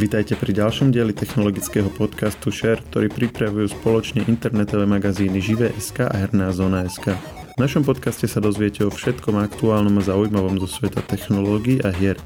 Vítajte 0.00 0.32
pri 0.32 0.56
ďalšom 0.56 0.96
dieli 0.96 1.12
technologického 1.12 1.92
podcastu 1.92 2.48
Share, 2.48 2.80
ktorý 2.80 3.12
pripravujú 3.12 3.68
spoločne 3.68 4.24
internetové 4.24 4.88
magazíny 4.88 5.44
Živé.sk 5.44 6.08
a 6.08 6.16
Herná 6.16 6.56
zóna.sk. 6.56 7.20
V 7.52 7.58
našom 7.60 7.84
podcaste 7.84 8.24
sa 8.24 8.40
dozviete 8.40 8.80
o 8.80 8.88
všetkom 8.88 9.36
aktuálnom 9.36 10.00
a 10.00 10.06
zaujímavom 10.08 10.56
zo 10.64 10.72
sveta 10.72 11.04
technológií 11.04 11.84
a 11.84 11.92
hier. 11.92 12.16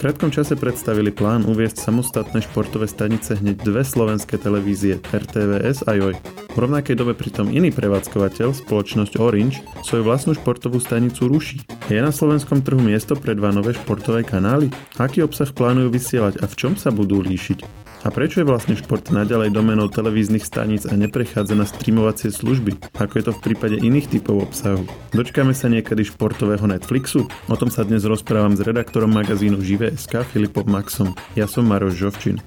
Krátkom 0.00 0.32
čase 0.32 0.56
predstavili 0.56 1.12
plán 1.12 1.44
uviesť 1.44 1.84
samostatné 1.84 2.40
športové 2.40 2.88
stanice 2.88 3.36
hneď 3.36 3.60
dve 3.60 3.84
slovenské 3.84 4.40
televízie 4.40 4.96
RTVS 4.96 5.84
a 5.84 5.92
JOJ. 5.92 6.16
V 6.50 6.56
rovnakej 6.56 6.96
dobe 6.96 7.12
pritom 7.12 7.52
iný 7.52 7.68
prevádzkovateľ, 7.68 8.64
spoločnosť 8.64 9.20
Orange, 9.20 9.60
svoju 9.84 10.08
vlastnú 10.08 10.32
športovú 10.32 10.80
stanicu 10.80 11.28
ruší. 11.28 11.60
Je 11.92 12.00
na 12.00 12.16
slovenskom 12.16 12.64
trhu 12.64 12.80
miesto 12.80 13.12
pre 13.12 13.36
dva 13.36 13.52
nové 13.52 13.76
športové 13.76 14.24
kanály? 14.24 14.72
Aký 14.96 15.20
obsah 15.20 15.52
plánujú 15.52 15.92
vysielať 15.92 16.40
a 16.40 16.48
v 16.48 16.54
čom 16.56 16.80
sa 16.80 16.88
budú 16.88 17.20
líšiť? 17.20 17.79
A 18.00 18.08
prečo 18.08 18.40
je 18.40 18.48
vlastne 18.48 18.72
šport 18.72 19.12
naďalej 19.12 19.52
domenou 19.52 19.92
televíznych 19.92 20.40
staníc 20.40 20.88
a 20.88 20.96
neprechádza 20.96 21.52
na 21.52 21.68
streamovacie 21.68 22.32
služby, 22.32 22.96
ako 22.96 23.14
je 23.20 23.24
to 23.28 23.32
v 23.36 23.42
prípade 23.44 23.76
iných 23.76 24.08
typov 24.08 24.48
obsahu? 24.48 24.88
Dočkáme 25.12 25.52
sa 25.52 25.68
niekedy 25.68 26.08
športového 26.08 26.64
Netflixu? 26.64 27.28
O 27.28 27.56
tom 27.60 27.68
sa 27.68 27.84
dnes 27.84 28.08
rozprávam 28.08 28.56
s 28.56 28.64
redaktorom 28.64 29.12
magazínu 29.12 29.60
Živé.sk 29.60 30.24
Filipom 30.32 30.64
Maxom. 30.64 31.12
Ja 31.36 31.44
som 31.44 31.68
Maroš 31.68 32.00
Žovčin. 32.00 32.40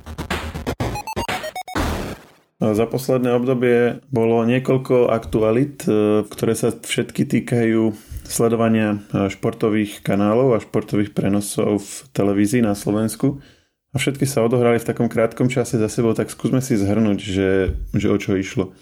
Za 2.58 2.90
posledné 2.90 3.38
obdobie 3.38 4.02
bolo 4.10 4.42
niekoľko 4.48 5.12
aktualit, 5.12 5.84
e, 5.86 6.24
ktoré 6.24 6.56
sa 6.56 6.72
všetky 6.74 7.28
týkajú 7.28 7.94
sledovania 8.26 9.04
e, 9.12 9.28
športových 9.30 10.02
kanálov 10.02 10.56
a 10.56 10.64
športových 10.64 11.12
prenosov 11.12 11.84
v 11.84 11.94
televízii 12.16 12.64
na 12.64 12.72
Slovensku. 12.72 13.44
A 13.94 14.02
všetky 14.02 14.26
sa 14.26 14.42
odohrali 14.42 14.82
v 14.82 14.90
takom 14.90 15.06
krátkom 15.06 15.54
čase 15.54 15.78
za 15.78 15.86
sebou, 15.86 16.18
tak 16.18 16.34
skúsme 16.34 16.66
si 16.66 16.74
zhrnúť, 16.74 17.20
že, 17.22 17.50
že 17.94 18.08
o 18.10 18.18
čo 18.18 18.34
išlo. 18.34 18.74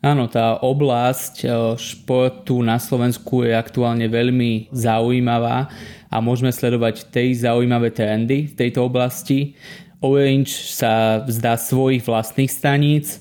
Áno, 0.00 0.32
tá 0.32 0.56
oblasť 0.64 1.44
e, 1.44 1.48
športu 1.76 2.64
na 2.64 2.80
Slovensku 2.80 3.44
je 3.44 3.52
aktuálne 3.52 4.08
veľmi 4.08 4.72
zaujímavá 4.72 5.68
a 6.08 6.16
môžeme 6.24 6.48
sledovať 6.48 7.12
tej 7.12 7.44
zaujímavé 7.44 7.92
trendy 7.92 8.48
v 8.48 8.54
tejto 8.56 8.88
oblasti. 8.88 9.58
Orange 10.00 10.72
sa 10.72 11.20
vzdá 11.20 11.60
svojich 11.60 12.00
vlastných 12.06 12.48
staníc 12.48 13.20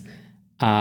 a 0.55 0.71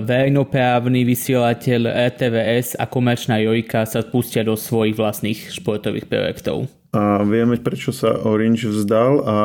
verejnoprávny 0.00 1.04
vysielateľ 1.04 1.92
RTVS 2.12 2.80
a 2.80 2.88
komerčná 2.88 3.36
Jojka 3.44 3.84
sa 3.84 4.00
spustia 4.00 4.40
do 4.48 4.56
svojich 4.56 4.96
vlastných 4.96 5.52
športových 5.52 6.08
projektov. 6.08 6.72
A 6.96 7.20
vieme, 7.26 7.60
prečo 7.60 7.92
sa 7.92 8.16
Orange 8.24 8.70
vzdal 8.70 9.12
a 9.28 9.36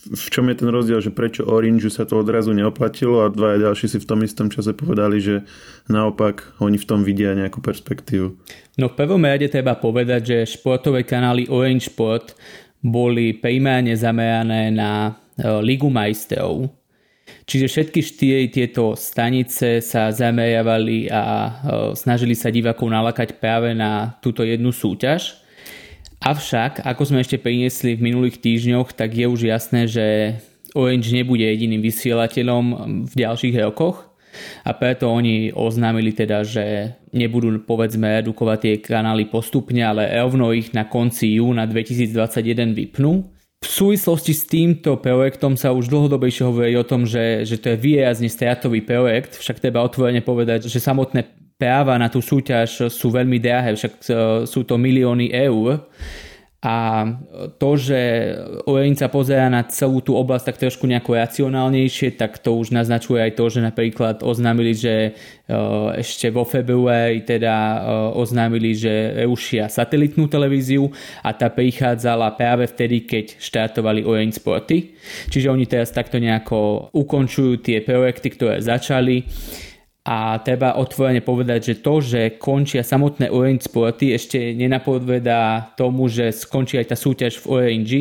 v 0.00 0.26
čom 0.32 0.48
je 0.48 0.56
ten 0.56 0.70
rozdiel, 0.72 1.04
že 1.04 1.12
prečo 1.12 1.44
Orange 1.44 1.92
sa 1.92 2.08
to 2.08 2.24
odrazu 2.24 2.56
neoplatilo 2.56 3.20
a 3.20 3.28
dva 3.28 3.60
ďalší 3.60 3.86
si 3.92 3.98
v 4.00 4.08
tom 4.08 4.24
istom 4.24 4.48
čase 4.48 4.72
povedali, 4.72 5.20
že 5.20 5.44
naopak 5.92 6.56
oni 6.64 6.80
v 6.80 6.88
tom 6.88 7.04
vidia 7.04 7.36
nejakú 7.36 7.60
perspektívu. 7.60 8.32
No 8.80 8.88
v 8.88 8.96
prvom 8.96 9.20
rade 9.20 9.44
treba 9.52 9.76
povedať, 9.76 10.20
že 10.24 10.56
športové 10.56 11.04
kanály 11.04 11.52
Orange 11.52 11.92
Sport 11.92 12.32
boli 12.80 13.36
primárne 13.36 13.92
zamerané 13.92 14.72
na 14.72 15.12
e, 15.36 15.52
Ligu 15.60 15.92
majstrov. 15.92 16.72
Čiže 17.44 17.66
všetky 17.68 18.00
štyri 18.00 18.44
tieto 18.48 18.96
stanice 18.96 19.84
sa 19.84 20.08
zameriavali 20.08 21.12
a 21.12 21.22
e, 21.22 21.50
snažili 21.92 22.32
sa 22.32 22.48
divákov 22.48 22.88
nalakať 22.88 23.36
práve 23.36 23.76
na 23.76 24.16
túto 24.24 24.48
jednu 24.48 24.72
súťaž. 24.72 25.39
Avšak, 26.20 26.84
ako 26.84 27.02
sme 27.08 27.24
ešte 27.24 27.40
priniesli 27.40 27.96
v 27.96 28.12
minulých 28.12 28.44
týždňoch, 28.44 28.92
tak 28.92 29.16
je 29.16 29.24
už 29.24 29.40
jasné, 29.48 29.88
že 29.88 30.36
Orange 30.76 31.16
nebude 31.16 31.42
jediným 31.42 31.80
vysielateľom 31.80 32.64
v 33.08 33.12
ďalších 33.16 33.56
rokoch 33.64 34.10
a 34.62 34.70
preto 34.76 35.10
oni 35.10 35.50
oznámili 35.50 36.14
teda, 36.14 36.46
že 36.46 36.94
nebudú 37.10 37.64
povedzme 37.66 38.22
redukovať 38.22 38.58
tie 38.60 38.74
kanály 38.78 39.26
postupne, 39.26 39.82
ale 39.82 40.06
rovno 40.20 40.54
ich 40.54 40.70
na 40.76 40.86
konci 40.86 41.40
júna 41.40 41.66
2021 41.66 42.76
vypnú. 42.76 43.26
V 43.60 43.68
súvislosti 43.68 44.32
s 44.32 44.48
týmto 44.48 44.96
projektom 44.96 45.52
sa 45.52 45.72
už 45.76 45.92
dlhodobejšie 45.92 46.48
hovorí 46.48 46.72
o 46.80 46.86
tom, 46.86 47.04
že, 47.04 47.44
že 47.44 47.60
to 47.60 47.72
je 47.72 47.80
výrazne 47.80 48.28
stratový 48.28 48.80
projekt, 48.80 49.36
však 49.36 49.60
treba 49.60 49.84
otvorene 49.84 50.24
povedať, 50.24 50.68
že 50.68 50.80
samotné 50.80 51.39
práva 51.60 52.00
na 52.00 52.08
tú 52.08 52.24
súťaž 52.24 52.88
sú 52.88 53.12
veľmi 53.12 53.36
drahé, 53.36 53.76
však 53.76 53.92
e, 54.00 54.04
sú 54.48 54.64
to 54.64 54.80
milióny 54.80 55.28
eur. 55.28 55.84
A 56.60 57.08
to, 57.56 57.80
že 57.80 57.96
Oreň 58.68 58.92
sa 58.92 59.08
pozera 59.08 59.48
na 59.48 59.64
celú 59.64 60.04
tú 60.04 60.12
oblasť 60.12 60.44
tak 60.52 60.60
trošku 60.60 60.84
nejako 60.84 61.16
racionálnejšie, 61.16 62.20
tak 62.20 62.36
to 62.36 62.52
už 62.52 62.68
naznačuje 62.76 63.16
aj 63.16 63.32
to, 63.32 63.48
že 63.48 63.64
napríklad 63.64 64.20
oznámili, 64.20 64.76
že 64.76 64.94
e, 65.08 65.10
ešte 65.96 66.28
vo 66.28 66.44
februári 66.44 67.24
teda 67.24 67.56
e, 67.56 67.76
oznámili, 68.12 68.76
že 68.76 69.24
rušia 69.24 69.72
satelitnú 69.72 70.28
televíziu 70.28 70.92
a 71.24 71.32
tá 71.32 71.48
prichádzala 71.48 72.36
práve 72.36 72.68
vtedy, 72.68 73.08
keď 73.08 73.40
štartovali 73.40 74.04
Orange 74.04 74.36
Sporty. 74.36 75.00
Čiže 75.32 75.48
oni 75.48 75.64
teraz 75.64 75.96
takto 75.96 76.20
nejako 76.20 76.92
ukončujú 76.92 77.64
tie 77.64 77.80
projekty, 77.80 78.36
ktoré 78.36 78.60
začali 78.60 79.24
a 80.00 80.40
treba 80.40 80.80
otvorene 80.80 81.20
povedať, 81.20 81.60
že 81.72 81.74
to, 81.84 82.00
že 82.00 82.40
končia 82.40 82.80
samotné 82.80 83.28
Orange 83.28 83.68
Sporty 83.68 84.16
ešte 84.16 84.56
nenapovedá 84.56 85.72
tomu, 85.76 86.08
že 86.08 86.32
skončí 86.32 86.80
aj 86.80 86.86
tá 86.88 86.96
súťaž 86.96 87.36
v 87.44 87.46
Orange. 87.52 88.00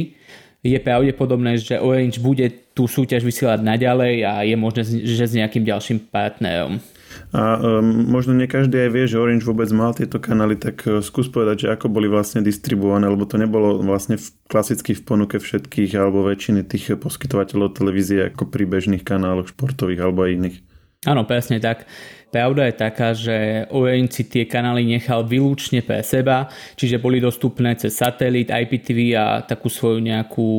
Je 0.63 0.79
pravdepodobné, 0.79 1.59
že 1.59 1.79
Orange 1.79 2.23
bude 2.23 2.71
tú 2.71 2.87
súťaž 2.87 3.23
vysielať 3.27 3.63
naďalej 3.63 4.15
a 4.23 4.43
je 4.47 4.55
možné, 4.55 4.81
že 4.87 5.27
s 5.27 5.35
nejakým 5.35 5.67
ďalším 5.67 6.07
partnerom. 6.07 6.79
A 7.35 7.57
um, 7.57 8.05
možno 8.07 8.31
nie 8.37 8.47
každý 8.47 8.87
aj 8.87 8.91
vie, 8.95 9.03
že 9.09 9.19
Orange 9.19 9.43
vôbec 9.43 9.67
mal 9.75 9.91
tieto 9.91 10.21
kanály, 10.21 10.55
tak 10.55 10.87
uh, 10.87 11.03
skús 11.03 11.27
povedať, 11.27 11.67
že 11.67 11.71
ako 11.73 11.91
boli 11.91 12.07
vlastne 12.07 12.39
distribuované, 12.39 13.09
lebo 13.09 13.27
to 13.27 13.35
nebolo 13.35 13.81
vlastne 13.83 14.15
v, 14.15 14.25
klasicky 14.47 14.95
v 14.95 15.03
ponuke 15.03 15.35
všetkých 15.41 15.99
alebo 15.99 16.23
väčšiny 16.23 16.63
tých 16.63 16.95
poskytovateľov 16.95 17.75
televízie 17.75 18.31
ako 18.31 18.47
pri 18.47 18.63
bežných 18.69 19.03
kanáloch 19.03 19.51
športových 19.51 19.99
alebo 19.99 20.25
aj 20.25 20.31
iných. 20.37 20.57
Áno, 21.07 21.23
presne 21.23 21.63
tak. 21.63 21.87
Pravda 22.27 22.67
je 22.67 22.75
taká, 22.75 23.15
že 23.15 23.63
Orange 23.71 24.19
si 24.19 24.23
tie 24.27 24.43
kanály 24.43 24.83
nechal 24.83 25.23
vylúčne 25.23 25.79
pre 25.79 26.03
seba, 26.03 26.51
čiže 26.75 26.99
boli 26.99 27.23
dostupné 27.23 27.71
cez 27.79 27.95
satelit, 27.95 28.51
IPTV 28.51 29.15
a 29.15 29.39
takú 29.47 29.71
svoju 29.71 30.03
nejakú 30.03 30.51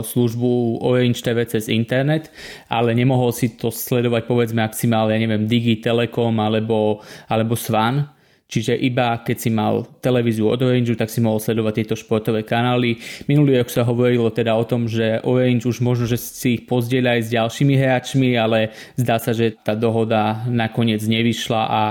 službu 0.00 0.80
Orange 0.80 1.20
TV 1.20 1.44
cez 1.44 1.68
internet, 1.68 2.32
ale 2.72 2.96
nemohol 2.96 3.36
si 3.36 3.52
to 3.52 3.68
sledovať 3.68 4.24
povedzme 4.24 4.64
maximálne, 4.64 5.12
ja 5.12 5.20
neviem, 5.20 5.44
Digi, 5.44 5.78
Telekom 5.84 6.40
alebo, 6.40 7.04
alebo 7.28 7.52
Svan, 7.52 8.15
Čiže 8.46 8.78
iba 8.78 9.18
keď 9.26 9.36
si 9.42 9.50
mal 9.50 9.82
televíziu 9.98 10.46
od 10.46 10.62
Orange, 10.62 10.94
tak 10.94 11.10
si 11.10 11.18
mohol 11.18 11.42
sledovať 11.42 11.82
tieto 11.82 11.94
športové 11.98 12.46
kanály. 12.46 12.94
Minulý 13.26 13.58
rok 13.58 13.74
sa 13.74 13.82
hovorilo 13.82 14.30
teda 14.30 14.54
o 14.54 14.62
tom, 14.62 14.86
že 14.86 15.18
Orange 15.26 15.66
už 15.66 15.82
možno, 15.82 16.06
že 16.06 16.14
si 16.14 16.54
ich 16.54 16.62
pozdieľa 16.70 17.18
aj 17.18 17.22
s 17.26 17.28
ďalšími 17.34 17.74
hráčmi, 17.74 18.38
ale 18.38 18.70
zdá 18.94 19.18
sa, 19.18 19.34
že 19.34 19.58
tá 19.58 19.74
dohoda 19.74 20.46
nakoniec 20.46 21.02
nevyšla 21.02 21.62
a 21.66 21.82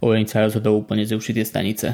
Orange 0.00 0.32
sa 0.32 0.48
rozhodol 0.48 0.80
úplne 0.80 1.04
zrušiť 1.04 1.34
tie 1.36 1.46
stanice. 1.46 1.86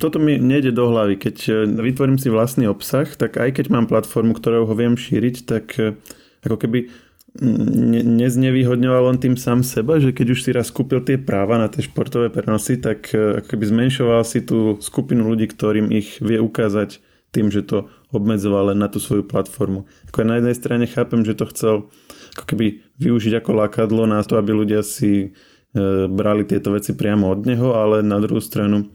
Toto 0.00 0.16
mi 0.16 0.40
nejde 0.40 0.72
do 0.72 0.88
hlavy. 0.88 1.20
Keď 1.20 1.36
e, 1.46 1.52
vytvorím 1.84 2.16
si 2.16 2.32
vlastný 2.32 2.64
obsah, 2.64 3.06
tak 3.12 3.36
aj 3.36 3.60
keď 3.60 3.70
mám 3.70 3.86
platformu, 3.86 4.32
ktorou 4.32 4.64
ho 4.64 4.74
viem 4.74 4.96
šíriť, 4.96 5.36
tak 5.44 5.76
e, 5.76 6.00
ako 6.48 6.56
keby 6.56 6.88
ne, 7.40 8.00
neznevýhodňoval 8.02 9.10
on 9.10 9.18
tým 9.18 9.34
sám 9.34 9.66
seba, 9.66 9.98
že 9.98 10.14
keď 10.14 10.26
už 10.34 10.40
si 10.42 10.50
raz 10.54 10.70
kúpil 10.70 11.02
tie 11.02 11.18
práva 11.18 11.58
na 11.58 11.66
tie 11.66 11.82
športové 11.82 12.30
prenosy, 12.30 12.78
tak 12.78 13.10
e, 13.10 13.42
ako 13.42 13.58
zmenšoval 13.58 14.22
si 14.22 14.44
tú 14.46 14.78
skupinu 14.78 15.26
ľudí, 15.26 15.50
ktorým 15.50 15.90
ich 15.90 16.22
vie 16.22 16.38
ukázať 16.38 17.02
tým, 17.34 17.50
že 17.50 17.66
to 17.66 17.90
obmedzoval 18.14 18.70
len 18.70 18.78
na 18.78 18.86
tú 18.86 19.02
svoju 19.02 19.26
platformu. 19.26 19.90
Ako 20.14 20.22
na 20.22 20.38
jednej 20.38 20.54
strane 20.54 20.86
chápem, 20.86 21.26
že 21.26 21.34
to 21.34 21.50
chcel 21.50 21.74
ako 22.38 22.44
keby 22.46 22.82
využiť 23.02 23.42
ako 23.42 23.50
lákadlo 23.66 24.06
na 24.06 24.22
to, 24.22 24.38
aby 24.38 24.54
ľudia 24.54 24.86
si 24.86 25.12
e, 25.18 25.28
brali 26.06 26.46
tieto 26.46 26.70
veci 26.70 26.94
priamo 26.94 27.26
od 27.26 27.42
neho, 27.42 27.74
ale 27.74 28.06
na 28.06 28.22
druhú 28.22 28.38
stranu 28.38 28.86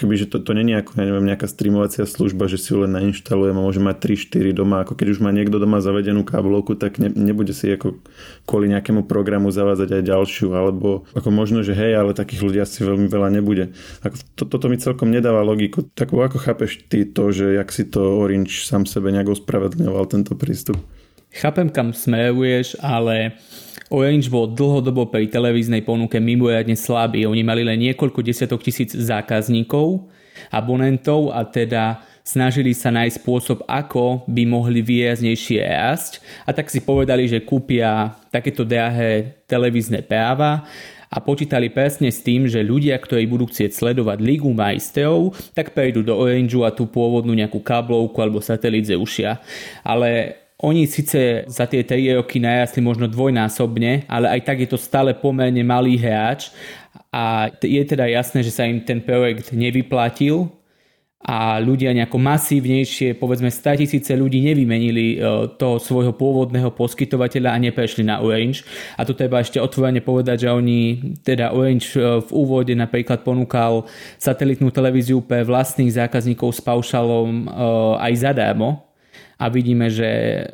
keby, 0.00 0.16
že 0.16 0.26
to, 0.32 0.40
to 0.40 0.56
není 0.56 0.72
ako, 0.72 0.96
ja 0.96 1.04
neviem, 1.04 1.28
nejaká 1.28 1.44
streamovacia 1.44 2.08
služba, 2.08 2.48
že 2.48 2.56
si 2.56 2.72
ju 2.72 2.88
len 2.88 2.96
nainštalujem 2.96 3.52
a 3.52 3.60
môže 3.60 3.84
mať 3.84 4.16
3-4 4.32 4.56
doma, 4.56 4.80
ako 4.80 4.96
keď 4.96 5.06
už 5.12 5.20
má 5.20 5.28
niekto 5.28 5.60
doma 5.60 5.84
zavedenú 5.84 6.24
káblovku, 6.24 6.80
tak 6.80 6.96
ne, 6.96 7.12
nebude 7.12 7.52
si 7.52 7.68
ako 7.68 8.00
kvôli 8.48 8.72
nejakému 8.72 9.04
programu 9.04 9.52
zavázať 9.52 10.00
aj 10.00 10.02
ďalšiu, 10.08 10.48
alebo 10.56 11.04
ako 11.12 11.28
možno, 11.28 11.60
že 11.60 11.76
hej, 11.76 12.00
ale 12.00 12.16
takých 12.16 12.40
ľudí 12.40 12.58
asi 12.64 12.80
veľmi 12.80 13.12
veľa 13.12 13.28
nebude. 13.28 13.76
Ako 14.00 14.16
to, 14.34 14.42
toto 14.48 14.72
mi 14.72 14.80
celkom 14.80 15.12
nedáva 15.12 15.44
logiku. 15.44 15.84
Tak 15.84 16.16
ako 16.16 16.40
chápeš 16.40 16.80
ty 16.88 17.04
to, 17.04 17.28
že 17.28 17.60
jak 17.60 17.68
si 17.68 17.84
to 17.84 18.00
Orange 18.00 18.64
sám 18.64 18.88
sebe 18.88 19.12
nejak 19.12 19.36
ospravedlňoval 19.36 20.08
tento 20.08 20.32
prístup? 20.32 20.80
Chápem, 21.30 21.70
kam 21.70 21.94
smeruješ, 21.94 22.74
ale 22.82 23.38
Orange 23.90 24.30
bol 24.30 24.46
dlhodobo 24.54 25.10
pri 25.10 25.26
televíznej 25.26 25.82
ponuke 25.82 26.22
mimoriadne 26.22 26.78
slabý. 26.78 27.26
Oni 27.26 27.42
mali 27.42 27.66
len 27.66 27.90
niekoľko 27.90 28.22
desiatok 28.22 28.62
tisíc 28.62 28.94
zákazníkov, 28.94 30.06
abonentov 30.54 31.34
a 31.34 31.42
teda 31.42 31.98
snažili 32.22 32.70
sa 32.70 32.94
nájsť 32.94 33.18
spôsob, 33.18 33.66
ako 33.66 34.22
by 34.30 34.46
mohli 34.46 34.78
výraznejšie 34.78 35.66
rásť 35.66 36.22
a 36.46 36.54
tak 36.54 36.70
si 36.70 36.78
povedali, 36.78 37.26
že 37.26 37.42
kúpia 37.42 38.14
takéto 38.30 38.62
drahé 38.62 39.42
televízne 39.50 40.06
práva 40.06 40.62
a 41.10 41.18
počítali 41.18 41.66
presne 41.66 42.14
s 42.14 42.22
tým, 42.22 42.46
že 42.46 42.62
ľudia, 42.62 42.94
ktorí 42.94 43.26
budú 43.26 43.50
chcieť 43.50 43.74
sledovať 43.74 44.22
Ligu 44.22 44.54
majstrov, 44.54 45.34
tak 45.58 45.74
prejdú 45.74 46.06
do 46.06 46.14
Orange 46.14 46.54
a 46.62 46.70
tú 46.70 46.86
pôvodnú 46.86 47.34
nejakú 47.34 47.58
káblovku 47.58 48.14
alebo 48.22 48.38
satelit 48.38 48.86
zeušia. 48.86 49.42
Ale 49.82 50.38
oni 50.60 50.84
síce 50.84 51.48
za 51.48 51.64
tie 51.64 51.80
3 51.80 52.20
roky 52.20 52.36
najasli 52.36 52.84
možno 52.84 53.08
dvojnásobne, 53.08 54.04
ale 54.04 54.28
aj 54.28 54.40
tak 54.44 54.60
je 54.60 54.68
to 54.68 54.76
stále 54.76 55.08
pomerne 55.16 55.64
malý 55.64 55.96
hráč 55.96 56.52
a 57.08 57.48
je 57.64 57.80
teda 57.82 58.04
jasné, 58.06 58.44
že 58.44 58.52
sa 58.52 58.68
im 58.68 58.84
ten 58.84 59.00
projekt 59.00 59.56
nevyplatil 59.56 60.52
a 61.20 61.60
ľudia 61.60 61.92
nejako 61.92 62.16
masívnejšie, 62.16 63.12
povedzme 63.20 63.52
100 63.52 63.84
tisíce 63.84 64.12
ľudí 64.16 64.40
nevymenili 64.40 65.20
e, 65.20 65.52
toho 65.60 65.76
svojho 65.76 66.16
pôvodného 66.16 66.72
poskytovateľa 66.72 67.52
a 67.52 67.60
neprešli 67.60 68.08
na 68.08 68.24
Orange. 68.24 68.64
A 68.96 69.04
tu 69.04 69.12
treba 69.12 69.44
ešte 69.44 69.60
otvorene 69.60 70.00
povedať, 70.00 70.48
že 70.48 70.48
oni, 70.48 70.80
teda 71.20 71.52
Orange 71.52 71.92
e, 71.92 72.24
v 72.24 72.30
úvode 72.32 72.72
napríklad 72.72 73.20
ponúkal 73.20 73.84
satelitnú 74.16 74.72
televíziu 74.72 75.20
pre 75.20 75.44
vlastných 75.44 75.92
zákazníkov 75.92 76.56
s 76.56 76.64
paušalom 76.64 77.28
e, 77.28 77.46
aj 78.00 78.12
zadarmo, 78.16 78.89
a 79.40 79.48
vidíme, 79.48 79.88
že 79.88 80.08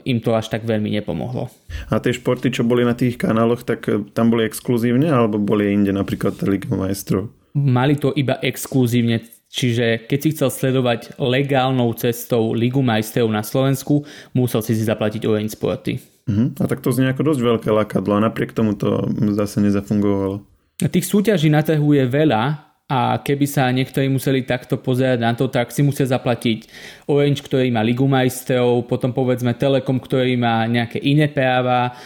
im 0.06 0.22
to 0.22 0.38
až 0.38 0.46
tak 0.46 0.62
veľmi 0.62 0.94
nepomohlo. 0.94 1.50
A 1.90 1.98
tie 1.98 2.14
športy, 2.14 2.54
čo 2.54 2.62
boli 2.62 2.86
na 2.86 2.94
tých 2.94 3.18
kanáloch, 3.18 3.66
tak 3.66 3.90
eh, 3.90 3.98
tam 4.14 4.30
boli 4.30 4.46
exkluzívne 4.46 5.10
alebo 5.10 5.42
boli 5.42 5.74
inde 5.74 5.90
napríklad 5.90 6.38
Liga 6.46 6.70
majstrov? 6.70 7.34
Mali 7.58 7.98
to 7.98 8.14
iba 8.14 8.38
exkluzívne, 8.38 9.26
čiže 9.50 10.06
keď 10.06 10.18
si 10.20 10.28
chcel 10.36 10.52
sledovať 10.52 11.16
legálnou 11.18 11.90
cestou 11.96 12.52
Ligu 12.52 12.84
majstrov 12.84 13.32
na 13.32 13.40
Slovensku, 13.40 14.04
musel 14.36 14.60
si 14.60 14.76
si 14.76 14.84
zaplatiť 14.84 15.24
ON 15.24 15.48
Sporty. 15.48 15.96
Uh-huh. 16.26 16.52
A 16.60 16.64
tak 16.68 16.84
to 16.84 16.92
znie 16.92 17.08
ako 17.08 17.32
dosť 17.32 17.40
veľké 17.40 17.68
lakadlo 17.72 18.18
a 18.18 18.24
napriek 18.28 18.52
tomu 18.52 18.76
to 18.76 19.08
zase 19.38 19.62
nezafungovalo. 19.62 20.44
Tých 20.76 21.08
súťaží 21.08 21.48
na 21.48 21.64
trhu 21.64 21.96
je 21.96 22.04
veľa, 22.04 22.65
a 22.86 23.18
keby 23.18 23.46
sa 23.50 23.66
niektorí 23.74 24.06
museli 24.06 24.46
takto 24.46 24.78
pozerať 24.78 25.18
na 25.18 25.34
to, 25.34 25.50
tak 25.50 25.74
si 25.74 25.82
musia 25.82 26.06
zaplatiť 26.06 26.70
Orange, 27.10 27.42
ktorý 27.42 27.66
má 27.74 27.82
Ligu 27.82 28.06
majstrov, 28.06 28.86
potom 28.86 29.10
povedzme 29.10 29.58
Telekom, 29.58 29.98
ktorý 29.98 30.38
má 30.38 30.62
nejaké 30.70 31.02
iné 31.02 31.26
práva 31.26 31.98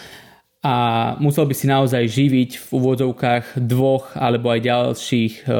a 0.61 0.75
musel 1.17 1.49
by 1.49 1.57
si 1.57 1.65
naozaj 1.65 2.05
živiť 2.05 2.51
v 2.61 2.67
úvodzovkách 2.69 3.65
dvoch 3.65 4.13
alebo 4.13 4.53
aj 4.53 4.61
ďalších 4.61 5.49
e, 5.49 5.57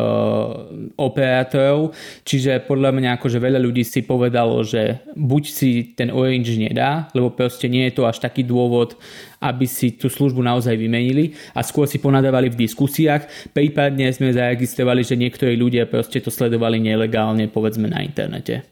operátorov. 1.01 1.97
Čiže 2.21 2.69
podľa 2.69 2.93
mňa 2.93 3.17
akože 3.17 3.41
veľa 3.41 3.65
ľudí 3.65 3.81
si 3.81 4.05
povedalo, 4.05 4.61
že 4.61 5.01
buď 5.17 5.43
si 5.49 5.97
ten 5.97 6.13
Orange 6.13 6.53
nedá, 6.61 7.09
lebo 7.17 7.33
proste 7.33 7.73
nie 7.73 7.89
je 7.89 7.97
to 7.97 8.05
až 8.05 8.21
taký 8.21 8.45
dôvod, 8.45 9.01
aby 9.41 9.65
si 9.65 9.97
tú 9.97 10.13
službu 10.13 10.45
naozaj 10.45 10.77
vymenili 10.77 11.33
a 11.57 11.65
skôr 11.65 11.89
si 11.89 11.97
ponadávali 11.97 12.53
v 12.53 12.69
diskusiách. 12.69 13.57
Prípadne 13.57 14.13
sme 14.13 14.37
zaregistrovali, 14.37 15.01
že 15.01 15.17
niektorí 15.17 15.57
ľudia 15.57 15.89
proste 15.89 16.21
to 16.21 16.29
sledovali 16.29 16.77
nelegálne 16.77 17.49
povedzme 17.49 17.89
na 17.89 18.05
internete. 18.05 18.69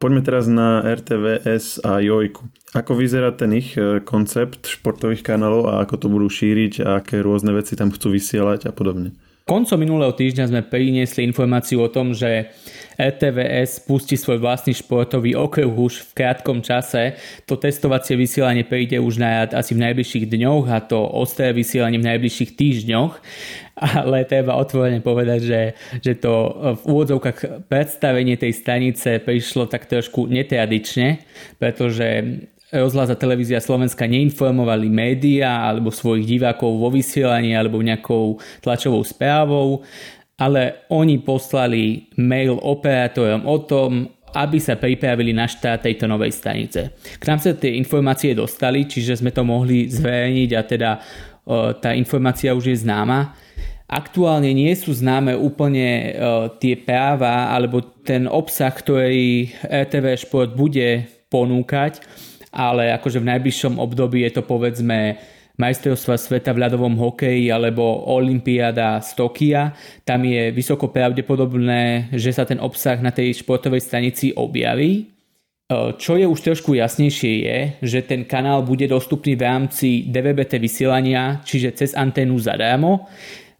Poďme 0.00 0.24
teraz 0.24 0.48
na 0.48 0.80
RTVS 0.80 1.84
a 1.84 2.00
Jojku. 2.00 2.48
Ako 2.72 2.96
vyzerá 2.96 3.36
ten 3.36 3.52
ich 3.52 3.76
e, 3.76 4.00
koncept 4.00 4.64
športových 4.64 5.20
kanálov 5.20 5.68
a 5.68 5.84
ako 5.84 5.94
to 6.00 6.06
budú 6.08 6.24
šíriť 6.24 6.80
a 6.80 7.04
aké 7.04 7.20
rôzne 7.20 7.52
veci 7.52 7.76
tam 7.76 7.92
chcú 7.92 8.16
vysielať 8.16 8.64
a 8.64 8.72
podobne? 8.72 9.12
Koncom 9.48 9.78
minulého 9.80 10.14
týždňa 10.14 10.44
sme 10.46 10.62
priniesli 10.62 11.26
informáciu 11.26 11.82
o 11.82 11.90
tom, 11.90 12.14
že 12.14 12.54
RTVS 13.00 13.82
spustí 13.82 14.14
svoj 14.14 14.38
vlastný 14.38 14.76
športový 14.76 15.34
okruh 15.34 15.72
už 15.72 16.12
v 16.12 16.22
krátkom 16.22 16.60
čase. 16.60 17.18
To 17.48 17.56
testovacie 17.56 18.14
vysielanie 18.14 18.62
príde 18.62 19.00
už 19.00 19.18
na 19.18 19.42
rad 19.42 19.56
asi 19.56 19.72
v 19.74 19.82
najbližších 19.90 20.28
dňoch 20.28 20.64
a 20.70 20.78
to 20.84 21.00
ostré 21.00 21.50
vysielanie 21.50 21.98
v 21.98 22.08
najbližších 22.14 22.54
týždňoch 22.54 23.12
ale 23.80 24.28
treba 24.28 24.60
otvorene 24.60 25.00
povedať, 25.00 25.40
že, 25.40 25.62
že 26.04 26.12
to 26.20 26.52
v 26.76 26.82
úvodzovkách 26.84 27.64
predstavenie 27.64 28.36
tej 28.36 28.52
stanice 28.52 29.24
prišlo 29.24 29.72
tak 29.72 29.88
trošku 29.88 30.28
netradične, 30.28 31.24
pretože 31.56 32.06
rozhlas 32.70 33.10
a 33.10 33.18
televízia 33.18 33.58
Slovenska 33.58 34.06
neinformovali 34.06 34.86
médiá 34.86 35.70
alebo 35.70 35.90
svojich 35.90 36.26
divákov 36.26 36.70
vo 36.78 36.88
vysielaní 36.90 37.54
alebo 37.54 37.82
nejakou 37.82 38.38
tlačovou 38.62 39.02
správou, 39.02 39.82
ale 40.38 40.86
oni 40.88 41.20
poslali 41.20 42.08
mail 42.16 42.56
operátorom 42.56 43.44
o 43.44 43.58
tom, 43.60 44.08
aby 44.30 44.62
sa 44.62 44.78
pripravili 44.78 45.34
na 45.34 45.50
štát 45.50 45.82
tejto 45.82 46.06
novej 46.06 46.30
stanice. 46.30 46.94
K 47.18 47.24
nám 47.26 47.42
sa 47.42 47.50
tie 47.50 47.74
informácie 47.74 48.30
dostali, 48.30 48.86
čiže 48.86 49.18
sme 49.18 49.34
to 49.34 49.42
mohli 49.42 49.90
zverejniť 49.90 50.50
a 50.54 50.62
teda 50.62 50.90
tá 51.82 51.90
informácia 51.98 52.54
už 52.54 52.70
je 52.70 52.86
známa. 52.86 53.34
Aktuálne 53.90 54.54
nie 54.54 54.70
sú 54.78 54.94
známe 54.94 55.34
úplne 55.34 56.14
tie 56.62 56.78
práva 56.78 57.50
alebo 57.50 57.82
ten 57.82 58.30
obsah, 58.30 58.70
ktorý 58.70 59.50
RTV 59.66 60.06
Šport 60.14 60.54
bude 60.54 61.10
ponúkať, 61.26 61.98
ale 62.50 62.90
akože 62.98 63.22
v 63.22 63.30
najbližšom 63.30 63.78
období 63.78 64.26
je 64.26 64.38
to 64.38 64.42
povedzme 64.42 65.18
majstrovstva 65.60 66.16
sveta 66.16 66.56
v 66.56 66.62
ľadovom 66.66 66.96
hokeji 66.96 67.52
alebo 67.52 67.84
Olympiáda 68.08 68.98
z 69.04 69.12
Tokia. 69.12 69.76
Tam 70.08 70.24
je 70.24 70.48
vysoko 70.50 70.88
pravdepodobné, 70.88 72.08
že 72.16 72.32
sa 72.32 72.48
ten 72.48 72.56
obsah 72.56 72.96
na 72.98 73.12
tej 73.12 73.44
športovej 73.44 73.84
stanici 73.84 74.32
objaví. 74.32 75.12
Čo 75.70 76.18
je 76.18 76.26
už 76.26 76.40
trošku 76.40 76.74
jasnejšie 76.74 77.32
je, 77.46 77.58
že 77.86 78.02
ten 78.02 78.26
kanál 78.26 78.66
bude 78.66 78.90
dostupný 78.90 79.38
v 79.38 79.46
rámci 79.46 79.88
DVBT 80.10 80.58
vysielania, 80.58 81.38
čiže 81.46 81.78
cez 81.78 81.90
anténu 81.94 82.34
zadarmo. 82.42 83.06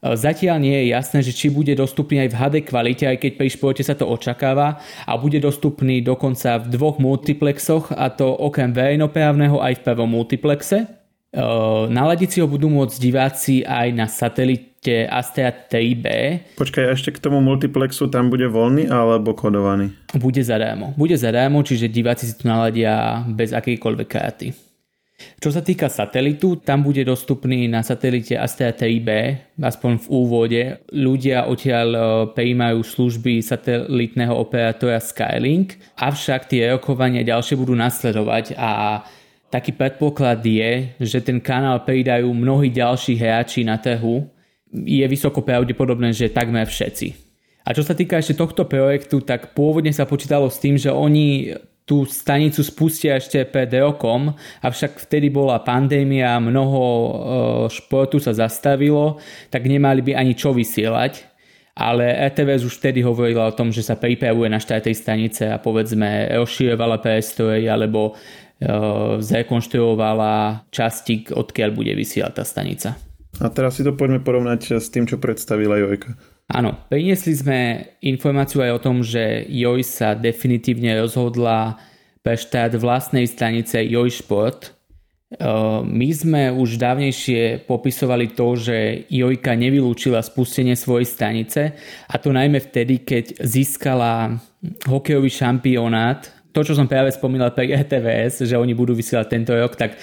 E, 0.01 0.17
zatiaľ 0.17 0.57
nie 0.61 0.73
je 0.73 0.87
jasné, 0.97 1.19
že 1.21 1.37
či 1.37 1.53
bude 1.53 1.73
dostupný 1.77 2.25
aj 2.25 2.29
v 2.33 2.39
HD 2.41 2.55
kvalite, 2.65 3.05
aj 3.05 3.21
keď 3.21 3.33
pri 3.37 3.49
športe 3.53 3.83
sa 3.85 3.93
to 3.93 4.09
očakáva 4.09 4.81
a 5.05 5.13
bude 5.21 5.39
dostupný 5.39 6.01
dokonca 6.01 6.57
v 6.61 6.67
dvoch 6.73 6.97
multiplexoch 6.97 7.93
a 7.93 8.09
to 8.09 8.27
okrem 8.29 8.73
verejnoprávneho 8.73 9.61
aj 9.61 9.81
v 9.81 9.85
prvom 9.85 10.09
multiplexe. 10.09 10.89
E, 11.31 11.43
naladiť 11.93 12.29
si 12.33 12.39
ho 12.41 12.49
budú 12.49 12.73
môcť 12.73 12.97
diváci 12.97 13.55
aj 13.63 13.89
na 13.93 14.09
satelite 14.09 15.05
Astra 15.05 15.53
3B. 15.53 16.07
Počkaj, 16.57 16.97
ešte 16.97 17.13
k 17.13 17.21
tomu 17.21 17.45
multiplexu 17.45 18.09
tam 18.09 18.33
bude 18.33 18.49
voľný 18.49 18.89
alebo 18.89 19.37
kodovaný? 19.37 19.93
Bude 20.17 20.41
zadarmo. 20.41 20.97
Bude 20.97 21.21
zadarmo, 21.21 21.61
čiže 21.61 21.93
diváci 21.93 22.25
si 22.25 22.33
to 22.33 22.49
naladia 22.49 23.21
bez 23.29 23.53
akýkoľvek 23.53 24.09
karty. 24.09 24.70
Čo 25.41 25.53
sa 25.53 25.65
týka 25.65 25.89
satelitu, 25.89 26.61
tam 26.61 26.85
bude 26.85 27.01
dostupný 27.05 27.65
na 27.69 27.81
satelite 27.81 28.37
Astra 28.37 28.77
3B, 28.77 29.09
aspoň 29.57 29.93
v 30.05 30.07
úvode. 30.09 30.63
Ľudia 30.93 31.49
odtiaľ 31.49 31.89
e, 31.93 32.01
prijímajú 32.37 32.81
služby 32.85 33.41
satelitného 33.41 34.37
operátora 34.37 35.01
Skylink, 35.01 35.81
avšak 35.97 36.49
tie 36.49 36.77
rokovania 36.77 37.25
ďalšie 37.25 37.57
budú 37.57 37.73
nasledovať 37.73 38.57
a 38.57 39.01
taký 39.51 39.75
predpoklad 39.75 40.41
je, 40.45 40.95
že 41.03 41.19
ten 41.21 41.43
kanál 41.43 41.83
pridajú 41.83 42.31
mnohí 42.31 42.71
ďalší 42.71 43.19
hráči 43.19 43.67
na 43.67 43.81
trhu. 43.81 44.29
Je 44.71 45.03
vysoko 45.09 45.43
pravdepodobné, 45.43 46.15
že 46.15 46.31
takmer 46.31 46.69
všetci. 46.69 47.31
A 47.67 47.77
čo 47.77 47.85
sa 47.85 47.93
týka 47.93 48.17
ešte 48.17 48.39
tohto 48.39 48.65
projektu, 48.65 49.21
tak 49.21 49.53
pôvodne 49.53 49.93
sa 49.93 50.09
počítalo 50.09 50.49
s 50.49 50.63
tým, 50.63 50.81
že 50.81 50.89
oni 50.89 51.55
tú 51.91 52.07
stanicu 52.07 52.63
spustia 52.63 53.19
ešte 53.19 53.43
pred 53.51 53.67
rokom, 53.83 54.31
avšak 54.63 55.11
vtedy 55.11 55.27
bola 55.27 55.59
pandémia, 55.59 56.39
mnoho 56.39 56.83
e, 56.87 57.11
športu 57.67 58.23
sa 58.23 58.31
zastavilo, 58.31 59.19
tak 59.51 59.67
nemali 59.67 59.99
by 60.07 60.15
ani 60.15 60.39
čo 60.39 60.55
vysielať. 60.55 61.27
Ale 61.75 62.07
RTVS 62.31 62.63
už 62.63 62.79
vtedy 62.79 63.03
hovorila 63.03 63.51
o 63.51 63.57
tom, 63.57 63.75
že 63.75 63.83
sa 63.83 63.99
pripravuje 63.99 64.47
na 64.53 64.61
tej 64.61 64.95
stanice 64.95 65.51
a 65.51 65.59
povedzme 65.59 66.31
rozširovala 66.39 67.03
priestory 67.03 67.67
alebo 67.67 68.15
e, 68.15 68.71
zrekonštruovala 69.19 70.71
časti, 70.71 71.35
odkiaľ 71.35 71.71
bude 71.75 71.91
vysielať 71.99 72.33
tá 72.39 72.45
stanica. 72.47 72.95
A 73.43 73.51
teraz 73.51 73.79
si 73.79 73.83
to 73.83 73.99
poďme 73.99 74.23
porovnať 74.23 74.79
s 74.79 74.95
tým, 74.95 75.11
čo 75.11 75.19
predstavila 75.19 75.75
Jojka. 75.81 76.15
Áno, 76.51 76.75
priniesli 76.91 77.31
sme 77.31 77.59
informáciu 78.03 78.67
aj 78.67 78.73
o 78.75 78.83
tom, 78.83 79.07
že 79.07 79.47
Joj 79.47 79.87
sa 79.87 80.19
definitívne 80.19 80.99
rozhodla 80.99 81.79
pre 82.27 82.35
štát 82.35 82.75
vlastnej 82.75 83.31
stanice 83.31 83.79
Joj 83.87 84.11
Šport. 84.11 84.75
My 85.87 86.11
sme 86.11 86.51
už 86.51 86.75
dávnejšie 86.75 87.71
popisovali 87.71 88.35
to, 88.35 88.59
že 88.59 89.07
Jojka 89.07 89.55
nevylúčila 89.55 90.19
spustenie 90.27 90.75
svojej 90.75 91.07
stanice 91.07 91.79
a 92.11 92.19
to 92.19 92.35
najmä 92.35 92.59
vtedy, 92.59 93.07
keď 93.07 93.39
získala 93.47 94.43
hokejový 94.91 95.31
šampionát 95.31 96.35
to, 96.51 96.67
čo 96.67 96.75
som 96.75 96.91
práve 96.91 97.15
spomínal 97.15 97.55
pre 97.55 97.71
RTVS, 97.71 98.43
že 98.43 98.59
oni 98.59 98.75
budú 98.75 98.91
vysielať 98.91 99.27
tento 99.31 99.55
rok, 99.55 99.79
tak 99.79 99.95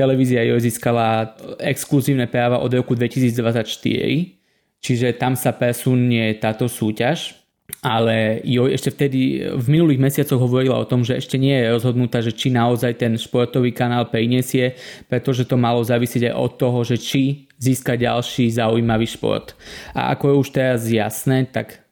televízia 0.00 0.40
Joj 0.48 0.64
získala 0.64 1.36
exkluzívne 1.60 2.24
práva 2.24 2.56
od 2.64 2.72
roku 2.72 2.96
2024 2.96 4.43
čiže 4.84 5.16
tam 5.16 5.32
sa 5.32 5.56
presunie 5.56 6.36
táto 6.36 6.68
súťaž. 6.68 7.40
ale 7.84 8.40
jo 8.44 8.64
ešte 8.68 8.92
vtedy 8.92 9.44
v 9.44 9.66
minulých 9.68 10.00
mesiacoch 10.00 10.40
hovorila 10.40 10.80
o 10.80 10.88
tom, 10.88 11.04
že 11.04 11.20
ešte 11.20 11.36
nie 11.36 11.52
je 11.52 11.72
rozhodnutá, 11.72 12.24
že 12.24 12.32
či 12.32 12.48
naozaj 12.52 12.96
ten 12.96 13.12
športový 13.16 13.72
kanál 13.76 14.08
prinesie, 14.08 14.76
pretože 15.08 15.44
to 15.44 15.60
malo 15.60 15.84
závisieť 15.84 16.32
aj 16.32 16.34
od 16.36 16.52
toho, 16.60 16.78
že 16.84 16.96
či 16.96 17.44
získa 17.60 17.96
ďalší 17.96 18.52
zaujímavý 18.52 19.04
šport. 19.08 19.52
A 19.92 20.16
ako 20.16 20.24
je 20.28 20.40
už 20.40 20.48
teraz 20.52 20.80
jasné, 20.88 21.44
tak 21.48 21.83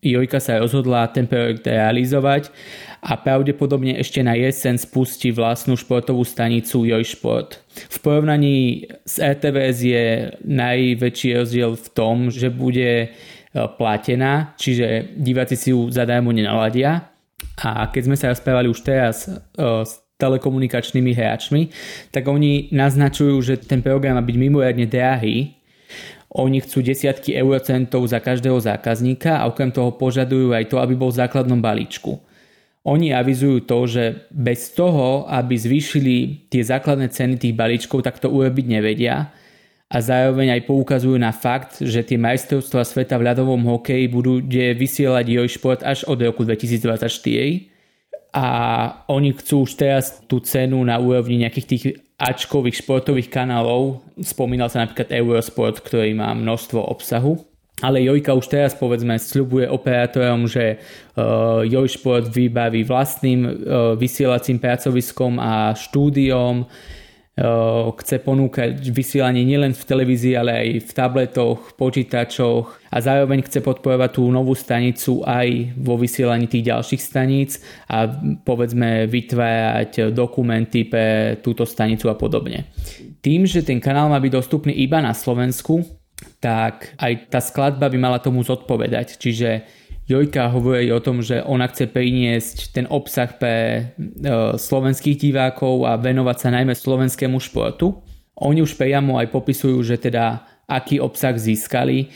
Jojka 0.00 0.40
sa 0.40 0.60
rozhodla 0.60 1.12
ten 1.12 1.28
projekt 1.28 1.68
realizovať 1.68 2.48
a 3.04 3.20
pravdepodobne 3.20 4.00
ešte 4.00 4.24
na 4.24 4.32
jesen 4.32 4.80
spustí 4.80 5.28
vlastnú 5.32 5.76
športovú 5.76 6.24
stanicu 6.24 6.88
Jojšport. 6.88 7.60
V 7.92 7.96
porovnaní 8.00 8.88
s 9.04 9.20
RTVS 9.20 9.78
je 9.84 10.04
najväčší 10.44 11.36
rozdiel 11.36 11.76
v 11.76 11.88
tom, 11.92 12.32
že 12.32 12.48
bude 12.48 13.12
E, 13.50 13.66
platená, 13.66 14.54
čiže 14.54 15.10
diváci 15.18 15.58
si 15.58 15.74
ju 15.74 15.90
zadarmo 15.90 16.30
nenaladia. 16.30 17.10
A 17.58 17.90
keď 17.90 18.02
sme 18.06 18.16
sa 18.16 18.30
rozprávali 18.30 18.70
už 18.70 18.78
teraz 18.86 19.26
e, 19.26 19.34
s 19.58 19.98
telekomunikačnými 20.22 21.10
hráčmi, 21.10 21.74
tak 22.14 22.30
oni 22.30 22.70
naznačujú, 22.70 23.34
že 23.42 23.54
ten 23.58 23.82
program 23.82 24.14
má 24.14 24.22
byť 24.22 24.36
mimoriadne 24.38 24.86
drahý. 24.86 25.58
Oni 26.30 26.62
chcú 26.62 26.78
desiatky 26.86 27.34
eurocentov 27.34 28.06
za 28.06 28.22
každého 28.22 28.62
zákazníka 28.62 29.42
a 29.42 29.50
okrem 29.50 29.74
toho 29.74 29.90
požadujú 29.98 30.54
aj 30.54 30.70
to, 30.70 30.78
aby 30.78 30.94
bol 30.94 31.10
v 31.10 31.20
základnom 31.26 31.58
balíčku. 31.58 32.22
Oni 32.86 33.12
avizujú 33.12 33.66
to, 33.66 33.78
že 33.90 34.04
bez 34.30 34.72
toho, 34.72 35.26
aby 35.28 35.52
zvýšili 35.58 36.46
tie 36.48 36.62
základné 36.64 37.12
ceny 37.12 37.36
tých 37.36 37.58
balíčkov, 37.58 38.06
tak 38.06 38.22
to 38.22 38.30
urobiť 38.30 38.66
nevedia 38.70 39.34
a 39.90 39.96
zároveň 39.98 40.54
aj 40.54 40.70
poukazujú 40.70 41.18
na 41.18 41.34
fakt, 41.34 41.82
že 41.82 42.06
tie 42.06 42.14
majstrovstvá 42.14 42.86
sveta 42.86 43.18
v 43.18 43.26
ľadovom 43.26 43.58
hokeji 43.66 44.06
budú 44.06 44.38
vysielať 44.54 45.26
Joj 45.26 45.48
Šport 45.50 45.82
až 45.82 46.06
od 46.06 46.14
roku 46.22 46.46
2024 46.46 47.10
a 48.30 48.46
oni 49.10 49.34
chcú 49.34 49.66
už 49.66 49.74
teraz 49.74 50.22
tú 50.30 50.38
cenu 50.38 50.78
na 50.86 51.02
úrovni 51.02 51.42
nejakých 51.42 51.66
tých 51.66 51.84
ačkových 52.20 52.84
športových 52.84 53.32
kanálov. 53.32 54.04
Spomínal 54.20 54.68
sa 54.68 54.84
napríklad 54.84 55.08
Eurosport, 55.08 55.80
ktorý 55.80 56.12
má 56.12 56.36
množstvo 56.36 56.84
obsahu. 56.84 57.40
Ale 57.80 58.04
Jojka 58.04 58.36
už 58.36 58.46
teraz 58.52 58.76
povedzme 58.76 59.16
sľubuje 59.16 59.64
operátorom, 59.64 60.44
že 60.44 60.76
uh, 60.76 61.64
Jojšport 61.64 62.28
vybaví 62.28 62.84
vlastným 62.84 63.40
uh, 63.40 63.50
vysielacím 63.96 64.60
pracoviskom 64.60 65.40
a 65.40 65.72
štúdiom, 65.72 66.68
chce 67.96 68.20
ponúkať 68.20 68.84
vysielanie 68.92 69.48
nielen 69.48 69.72
v 69.72 69.80
televízii, 69.80 70.36
ale 70.36 70.52
aj 70.52 70.68
v 70.84 70.90
tabletoch, 70.92 71.72
počítačoch 71.72 72.92
a 72.92 72.96
zároveň 73.00 73.40
chce 73.48 73.64
podporovať 73.64 74.20
tú 74.20 74.28
novú 74.28 74.52
stanicu 74.52 75.24
aj 75.24 75.72
vo 75.80 75.96
vysielaní 75.96 76.52
tých 76.52 76.68
ďalších 76.68 77.00
staníc 77.00 77.64
a 77.88 78.04
povedzme 78.44 79.08
vytvárať 79.08 80.12
dokumenty 80.12 80.84
pre 80.84 81.40
túto 81.40 81.64
stanicu 81.64 82.12
a 82.12 82.16
podobne. 82.18 82.68
Tým, 83.24 83.48
že 83.48 83.64
ten 83.64 83.80
kanál 83.80 84.12
má 84.12 84.20
byť 84.20 84.32
dostupný 84.36 84.76
iba 84.76 85.00
na 85.00 85.16
Slovensku, 85.16 85.80
tak 86.44 86.92
aj 87.00 87.32
tá 87.32 87.40
skladba 87.40 87.88
by 87.88 87.96
mala 87.96 88.20
tomu 88.20 88.44
zodpovedať. 88.44 89.16
Čiže 89.16 89.79
Jojka 90.10 90.50
hovorí 90.50 90.90
o 90.90 90.98
tom, 90.98 91.22
že 91.22 91.38
ona 91.46 91.70
chce 91.70 91.86
priniesť 91.86 92.74
ten 92.74 92.86
obsah 92.90 93.30
pre 93.30 93.54
e, 93.54 93.82
slovenských 94.58 95.14
divákov 95.14 95.86
a 95.86 95.94
venovať 95.94 96.36
sa 96.42 96.48
najmä 96.50 96.74
slovenskému 96.74 97.38
športu. 97.38 98.02
Oni 98.34 98.58
už 98.58 98.74
priamo 98.74 99.22
aj 99.22 99.30
popisujú, 99.30 99.78
že 99.86 100.02
teda 100.02 100.42
aký 100.66 100.98
obsah 100.98 101.38
získali, 101.38 101.98
e, 102.02 102.06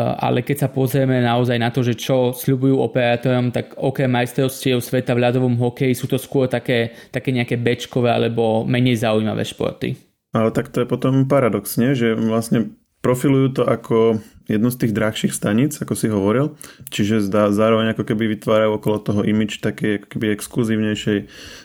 ale 0.00 0.40
keď 0.40 0.64
sa 0.64 0.68
pozrieme 0.72 1.20
naozaj 1.20 1.60
na 1.60 1.68
to, 1.68 1.84
že 1.84 2.00
čo 2.00 2.32
sľubujú 2.32 2.80
operátorom, 2.80 3.52
tak 3.52 3.76
okrem 3.76 4.08
majstrovstiev 4.16 4.80
sveta 4.80 5.12
v 5.12 5.28
ľadovom 5.28 5.60
hokeji 5.60 5.92
sú 5.92 6.08
to 6.08 6.16
skôr 6.16 6.48
také, 6.48 6.96
také 7.12 7.36
nejaké 7.36 7.60
bečkové 7.60 8.16
alebo 8.16 8.64
menej 8.64 9.04
zaujímavé 9.04 9.44
športy. 9.44 9.92
Ale 10.32 10.56
tak 10.56 10.72
to 10.72 10.80
je 10.80 10.88
potom 10.88 11.28
paradoxne, 11.28 11.92
že 11.92 12.16
vlastne 12.16 12.72
profilujú 13.04 13.60
to 13.60 13.62
ako 13.68 14.24
jednu 14.46 14.70
z 14.70 14.76
tých 14.86 14.92
drahších 14.94 15.34
staníc, 15.34 15.78
ako 15.82 15.94
si 15.98 16.06
hovoril, 16.06 16.54
čiže 16.90 17.22
zdá, 17.22 17.50
zároveň 17.50 17.94
ako 17.94 18.06
keby 18.06 18.38
vytvárajú 18.38 18.78
okolo 18.78 18.96
toho 19.02 19.20
imič 19.26 19.58
také 19.58 19.98
ako 20.02 20.06
keby 20.16 20.26
exkluzívnejšej 20.34 21.18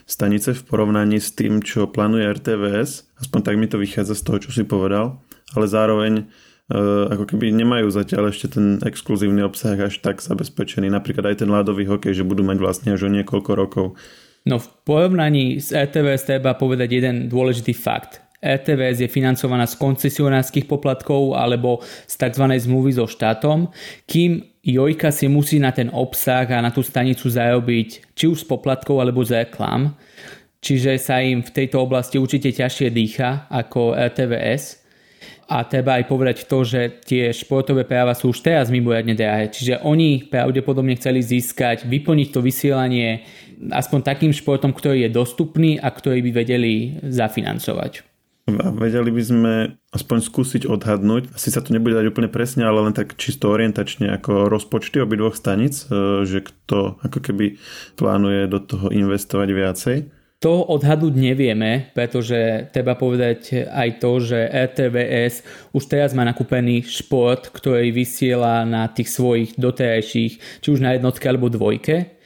stanice 0.06 0.54
v 0.54 0.62
porovnaní 0.66 1.22
s 1.22 1.30
tým, 1.34 1.62
čo 1.62 1.86
plánuje 1.86 2.26
RTVS, 2.26 3.06
aspoň 3.22 3.40
tak 3.42 3.54
mi 3.58 3.66
to 3.70 3.78
vychádza 3.78 4.18
z 4.18 4.22
toho, 4.26 4.38
čo 4.42 4.50
si 4.50 4.66
povedal, 4.66 5.22
ale 5.54 5.66
zároveň 5.70 6.12
e, 6.18 6.24
ako 7.10 7.24
keby 7.30 7.54
nemajú 7.54 7.86
zatiaľ 7.90 8.34
ešte 8.34 8.58
ten 8.58 8.82
exkluzívny 8.82 9.46
obsah 9.46 9.78
až 9.78 10.02
tak 10.02 10.18
zabezpečený, 10.18 10.90
napríklad 10.90 11.30
aj 11.30 11.46
ten 11.46 11.50
ľadový 11.50 11.86
hokej, 11.86 12.18
že 12.18 12.26
budú 12.26 12.42
mať 12.42 12.58
vlastne 12.58 12.88
až 12.94 13.06
o 13.06 13.10
niekoľko 13.10 13.50
rokov. 13.54 13.86
No 14.42 14.58
v 14.58 14.66
porovnaní 14.82 15.62
s 15.62 15.70
RTVS 15.70 16.26
treba 16.26 16.58
povedať 16.58 16.98
jeden 16.98 17.30
dôležitý 17.30 17.78
fakt. 17.78 18.21
RTVS 18.42 19.06
je 19.06 19.08
financovaná 19.08 19.70
z 19.70 19.78
koncesionárskych 19.78 20.66
poplatkov 20.66 21.38
alebo 21.38 21.78
z 22.10 22.14
tzv. 22.18 22.44
zmluvy 22.50 22.98
so 22.98 23.06
štátom, 23.06 23.70
kým 24.10 24.42
Jojka 24.62 25.10
si 25.14 25.26
musí 25.26 25.58
na 25.62 25.70
ten 25.70 25.90
obsah 25.90 26.46
a 26.46 26.62
na 26.62 26.74
tú 26.74 26.82
stanicu 26.82 27.30
zarobiť 27.30 28.14
či 28.14 28.24
už 28.26 28.42
z 28.42 28.46
poplatkov 28.46 29.02
alebo 29.02 29.22
z 29.22 29.46
reklam. 29.46 29.94
Čiže 30.62 30.94
sa 31.02 31.18
im 31.18 31.42
v 31.42 31.50
tejto 31.50 31.82
oblasti 31.82 32.22
určite 32.22 32.54
ťažšie 32.54 32.94
dýcha 32.94 33.50
ako 33.50 33.98
RTVS. 33.98 34.78
A 35.50 35.66
treba 35.66 35.98
aj 35.98 36.06
povedať 36.06 36.46
to, 36.46 36.62
že 36.62 37.02
tie 37.02 37.34
športové 37.34 37.82
práva 37.82 38.14
sú 38.14 38.30
už 38.30 38.46
teraz 38.46 38.70
mimoriadne 38.70 39.18
drahé. 39.18 39.50
Čiže 39.50 39.82
oni 39.82 40.30
pravdepodobne 40.30 40.94
chceli 40.94 41.18
získať, 41.26 41.82
vyplniť 41.82 42.28
to 42.30 42.38
vysielanie 42.38 43.26
aspoň 43.74 44.00
takým 44.06 44.30
športom, 44.30 44.70
ktorý 44.70 45.06
je 45.06 45.10
dostupný 45.10 45.82
a 45.82 45.90
ktorý 45.90 46.22
by 46.22 46.30
vedeli 46.46 47.02
zafinancovať. 47.02 48.11
A 48.42 48.74
vedeli 48.74 49.14
by 49.14 49.22
sme 49.22 49.54
aspoň 49.94 50.18
skúsiť 50.18 50.62
odhadnúť, 50.66 51.30
asi 51.30 51.54
sa 51.54 51.62
to 51.62 51.70
nebude 51.70 51.94
dať 51.94 52.10
úplne 52.10 52.26
presne, 52.26 52.66
ale 52.66 52.82
len 52.82 52.90
tak 52.90 53.14
čisto 53.14 53.54
orientačne 53.54 54.10
ako 54.18 54.50
rozpočty 54.50 54.98
obidvoch 54.98 55.38
stanic, 55.38 55.86
e, 55.86 56.26
že 56.26 56.42
kto 56.42 56.98
ako 57.06 57.18
keby 57.22 57.54
plánuje 57.94 58.50
do 58.50 58.58
toho 58.58 58.90
investovať 58.90 59.48
viacej. 59.54 59.96
To 60.42 60.66
odhadnúť 60.66 61.14
nevieme, 61.14 61.94
pretože 61.94 62.66
treba 62.74 62.98
povedať 62.98 63.62
aj 63.62 64.02
to, 64.02 64.18
že 64.18 64.38
RTVS 64.42 65.46
už 65.70 65.86
teraz 65.86 66.10
má 66.10 66.26
nakúpený 66.26 66.82
šport, 66.82 67.46
ktorý 67.46 67.94
vysiela 67.94 68.66
na 68.66 68.90
tých 68.90 69.06
svojich 69.14 69.54
doterajších, 69.54 70.58
či 70.58 70.66
už 70.66 70.82
na 70.82 70.98
jednotke 70.98 71.30
alebo 71.30 71.46
dvojke. 71.46 72.18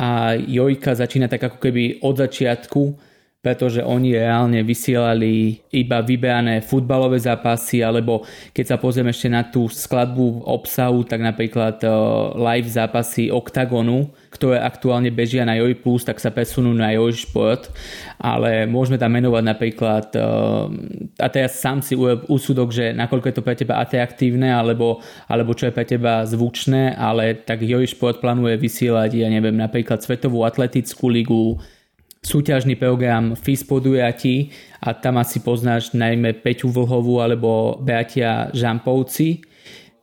A 0.00 0.40
Jojka 0.40 0.96
začína 0.96 1.28
tak 1.28 1.44
ako 1.52 1.60
keby 1.60 2.00
od 2.00 2.16
začiatku 2.16 3.09
pretože 3.40 3.80
oni 3.80 4.12
reálne 4.12 4.60
vysielali 4.60 5.64
iba 5.72 6.04
vyberané 6.04 6.60
futbalové 6.60 7.16
zápasy, 7.16 7.80
alebo 7.80 8.20
keď 8.52 8.64
sa 8.68 8.76
pozrieme 8.76 9.16
ešte 9.16 9.32
na 9.32 9.48
tú 9.48 9.64
skladbu 9.64 10.44
obsahu, 10.44 11.08
tak 11.08 11.24
napríklad 11.24 11.80
uh, 11.88 12.36
live 12.36 12.68
zápasy 12.68 13.32
Octagonu, 13.32 14.12
ktoré 14.28 14.60
aktuálne 14.60 15.08
bežia 15.08 15.48
na 15.48 15.56
Joj 15.56 15.72
Plus, 15.80 16.04
tak 16.04 16.20
sa 16.20 16.28
presunú 16.28 16.76
na 16.76 16.92
Joj 16.92 17.16
Sport, 17.16 17.72
ale 18.20 18.68
môžeme 18.68 19.00
tam 19.00 19.16
menovať 19.16 19.44
napríklad, 19.48 20.06
uh, 20.20 20.68
a 21.16 21.26
teraz 21.32 21.56
sám 21.56 21.80
si 21.80 21.96
úsudok, 22.28 22.68
že 22.68 22.92
nakoľko 22.92 23.24
je 23.24 23.36
to 23.40 23.46
pre 23.46 23.56
teba 23.56 23.80
atraktívne, 23.80 24.52
alebo, 24.52 25.00
alebo 25.32 25.56
čo 25.56 25.64
je 25.64 25.72
pre 25.72 25.88
teba 25.88 26.28
zvučné, 26.28 26.92
ale 26.92 27.40
tak 27.40 27.64
Joj 27.64 27.88
Sport 27.88 28.20
plánuje 28.20 28.60
vysielať, 28.60 29.16
ja 29.16 29.32
neviem, 29.32 29.56
napríklad 29.56 30.04
Svetovú 30.04 30.44
atletickú 30.44 31.08
ligu, 31.08 31.56
súťažný 32.20 32.76
program 32.76 33.32
FIS 33.32 33.64
podujatí 33.64 34.52
a 34.84 34.92
tam 34.92 35.16
asi 35.16 35.40
poznáš 35.40 35.96
najmä 35.96 36.44
Peťu 36.44 36.68
Vlhovú 36.68 37.24
alebo 37.24 37.80
bratia 37.80 38.52
Žampovci, 38.52 39.40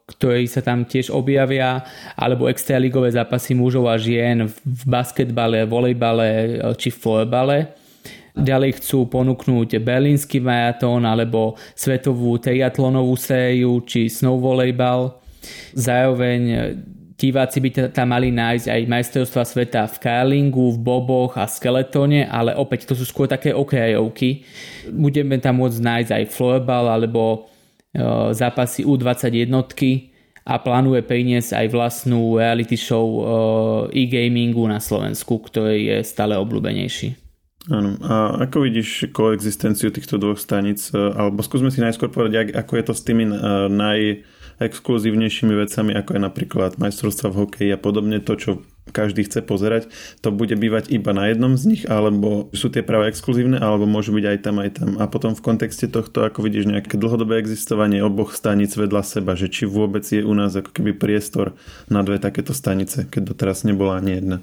ktorí 0.07 0.47
sa 0.49 0.63
tam 0.63 0.87
tiež 0.87 1.13
objavia, 1.13 1.83
alebo 2.15 2.47
extraligové 2.47 3.11
zápasy 3.11 3.53
mužov 3.53 3.91
a 3.91 3.99
žien 3.99 4.47
v 4.49 4.81
basketbale, 4.87 5.67
volejbale 5.67 6.57
či 6.79 6.89
florbale. 6.89 7.75
Ďalej 8.37 8.81
chcú 8.81 9.09
ponúknuť 9.09 9.81
berlínsky 9.81 10.37
maratón 10.37 11.09
alebo 11.09 11.57
svetovú 11.73 12.37
triatlonovú 12.37 13.17
sériu 13.17 13.81
či 13.83 14.07
snow 14.07 14.37
volejbal. 14.37 15.17
Zároveň 15.73 16.41
diváci 17.17 17.57
by 17.57 17.69
tam 17.89 18.13
mali 18.13 18.29
nájsť 18.29 18.69
aj 18.69 18.81
majstrovstva 18.85 19.43
sveta 19.43 19.89
v 19.89 19.95
curlingu, 19.97 20.69
v 20.77 20.79
boboch 20.79 21.33
a 21.35 21.49
skeletóne, 21.49 22.29
ale 22.29 22.53
opäť 22.53 22.85
to 22.85 22.93
sú 22.93 23.09
skôr 23.09 23.25
také 23.25 23.51
okrajovky. 23.51 24.45
Budeme 24.93 25.41
tam 25.41 25.59
môcť 25.59 25.81
nájsť 25.81 26.11
aj 26.13 26.25
florbal 26.29 26.85
alebo 26.93 27.21
e, 27.33 27.37
zápasy 28.37 28.85
U20 28.85 29.33
jednotky 29.33 30.13
a 30.45 30.61
plánuje 30.61 31.03
priniesť 31.03 31.57
aj 31.57 31.67
vlastnú 31.73 32.37
reality 32.37 32.77
show 32.77 33.03
e, 33.03 33.21
e-gamingu 34.05 34.63
na 34.69 34.77
Slovensku, 34.77 35.41
ktorý 35.41 35.97
je 35.97 35.97
stále 36.05 36.37
obľúbenejší. 36.37 37.17
Áno. 37.67 37.99
A 37.99 38.47
ako 38.47 38.63
vidíš 38.63 39.11
koexistenciu 39.11 39.91
týchto 39.91 40.21
dvoch 40.21 40.37
staníc? 40.37 40.93
E, 40.93 41.01
alebo 41.01 41.41
skúsme 41.41 41.73
si 41.73 41.81
najskôr 41.81 42.13
povedať, 42.13 42.53
ako 42.53 42.73
je 42.77 42.83
to 42.85 42.93
s 42.93 43.01
tými 43.01 43.25
naj 43.73 44.21
exkluzívnejšími 44.57 45.53
vecami, 45.53 45.91
ako 45.93 46.09
je 46.17 46.21
napríklad 46.21 46.71
majstrovstva 46.81 47.29
v 47.29 47.39
hokeji 47.45 47.69
a 47.73 47.79
podobne, 47.79 48.17
to, 48.21 48.33
čo 48.37 48.51
každý 48.91 49.27
chce 49.27 49.43
pozerať, 49.43 49.91
to 50.23 50.31
bude 50.31 50.55
bývať 50.55 50.89
iba 50.89 51.11
na 51.11 51.27
jednom 51.27 51.59
z 51.59 51.63
nich, 51.67 51.83
alebo 51.85 52.47
sú 52.55 52.71
tie 52.71 52.81
práve 52.81 53.11
exkluzívne, 53.11 53.59
alebo 53.59 53.83
môžu 53.83 54.15
byť 54.15 54.25
aj 54.25 54.37
tam, 54.41 54.55
aj 54.63 54.69
tam. 54.79 54.89
A 54.97 55.05
potom 55.11 55.35
v 55.35 55.43
kontexte 55.43 55.91
tohto, 55.91 56.23
ako 56.23 56.41
vidíš, 56.43 56.71
nejaké 56.71 56.95
dlhodobé 56.95 57.37
existovanie 57.37 57.99
oboch 57.99 58.33
staníc 58.33 58.73
vedľa 58.73 59.03
seba, 59.03 59.35
že 59.35 59.51
či 59.51 59.67
vôbec 59.67 60.07
je 60.07 60.23
u 60.23 60.33
nás 60.33 60.55
ako 60.55 60.71
keby 60.71 60.95
priestor 60.95 61.53
na 61.91 62.01
dve 62.01 62.17
takéto 62.17 62.55
stanice, 62.55 63.05
keď 63.07 63.35
doteraz 63.35 63.67
nebola 63.67 63.99
ani 63.99 64.11
jedna. 64.17 64.37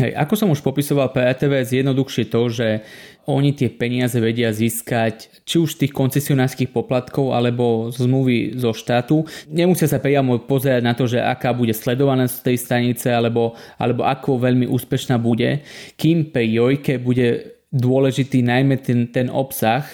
Hej, 0.00 0.16
ako 0.16 0.32
som 0.32 0.48
už 0.48 0.64
popisoval 0.64 1.12
pre 1.12 1.28
RTVS, 1.28 1.76
jednoduchšie 1.76 2.32
to, 2.32 2.48
že 2.48 2.80
oni 3.28 3.52
tie 3.52 3.68
peniaze 3.68 4.16
vedia 4.16 4.48
získať 4.48 5.44
či 5.44 5.60
už 5.60 5.76
z 5.76 5.80
tých 5.84 5.92
koncesionárskych 5.92 6.72
poplatkov 6.72 7.36
alebo 7.36 7.92
z 7.92 8.08
zmluvy 8.08 8.56
zo 8.56 8.72
štátu. 8.72 9.28
Nemusia 9.52 9.92
sa 9.92 10.00
priamo 10.00 10.40
pozerať 10.40 10.80
na 10.80 10.96
to, 10.96 11.04
že 11.04 11.20
aká 11.20 11.52
bude 11.52 11.76
sledovaná 11.76 12.32
z 12.32 12.40
tej 12.40 12.56
stanice 12.56 13.12
alebo, 13.12 13.52
alebo 13.76 14.08
ako 14.08 14.40
veľmi 14.40 14.64
úspešná 14.72 15.20
bude, 15.20 15.60
kým 16.00 16.32
pre 16.32 16.48
Jojke 16.48 16.96
bude 16.96 17.60
dôležitý 17.68 18.40
najmä 18.40 18.80
ten, 18.80 19.12
ten 19.12 19.28
obsah, 19.28 19.84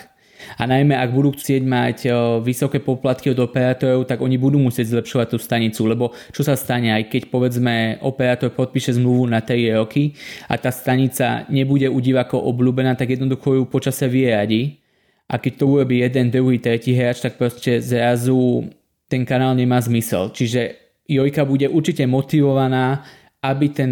a 0.56 0.62
najmä 0.66 0.96
ak 0.96 1.10
budú 1.12 1.36
chcieť 1.36 1.62
mať 1.66 1.98
vysoké 2.42 2.80
poplatky 2.82 3.32
od 3.32 3.40
operátorov, 3.42 4.08
tak 4.08 4.22
oni 4.22 4.36
budú 4.36 4.56
musieť 4.60 4.96
zlepšovať 4.96 5.26
tú 5.32 5.38
stanicu, 5.40 5.82
lebo 5.86 6.04
čo 6.32 6.46
sa 6.46 6.54
stane, 6.54 6.94
aj 6.94 7.12
keď 7.12 7.22
povedzme 7.28 7.98
operátor 8.00 8.54
podpíše 8.54 8.96
zmluvu 8.96 9.26
na 9.28 9.42
3 9.42 9.78
roky 9.78 10.16
a 10.48 10.56
tá 10.56 10.70
stanica 10.70 11.44
nebude 11.52 11.90
u 11.90 11.98
divákov 12.00 12.40
obľúbená, 12.42 12.94
tak 12.94 13.16
jednoducho 13.16 13.58
ju 13.58 13.64
počase 13.66 14.06
vyradi. 14.06 14.78
A 15.26 15.42
keď 15.42 15.52
to 15.58 15.64
urobí 15.66 16.06
jeden, 16.06 16.30
druhý, 16.30 16.62
tretí 16.62 16.94
hráč, 16.94 17.18
tak 17.18 17.34
proste 17.34 17.82
zrazu 17.82 18.70
ten 19.10 19.26
kanál 19.26 19.58
nemá 19.58 19.82
zmysel. 19.82 20.30
Čiže 20.30 20.78
Jojka 21.10 21.42
bude 21.42 21.66
určite 21.66 22.06
motivovaná, 22.06 23.02
aby 23.50 23.66
ten 23.70 23.90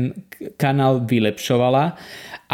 kanál 0.58 1.02
vylepšovala 1.02 1.96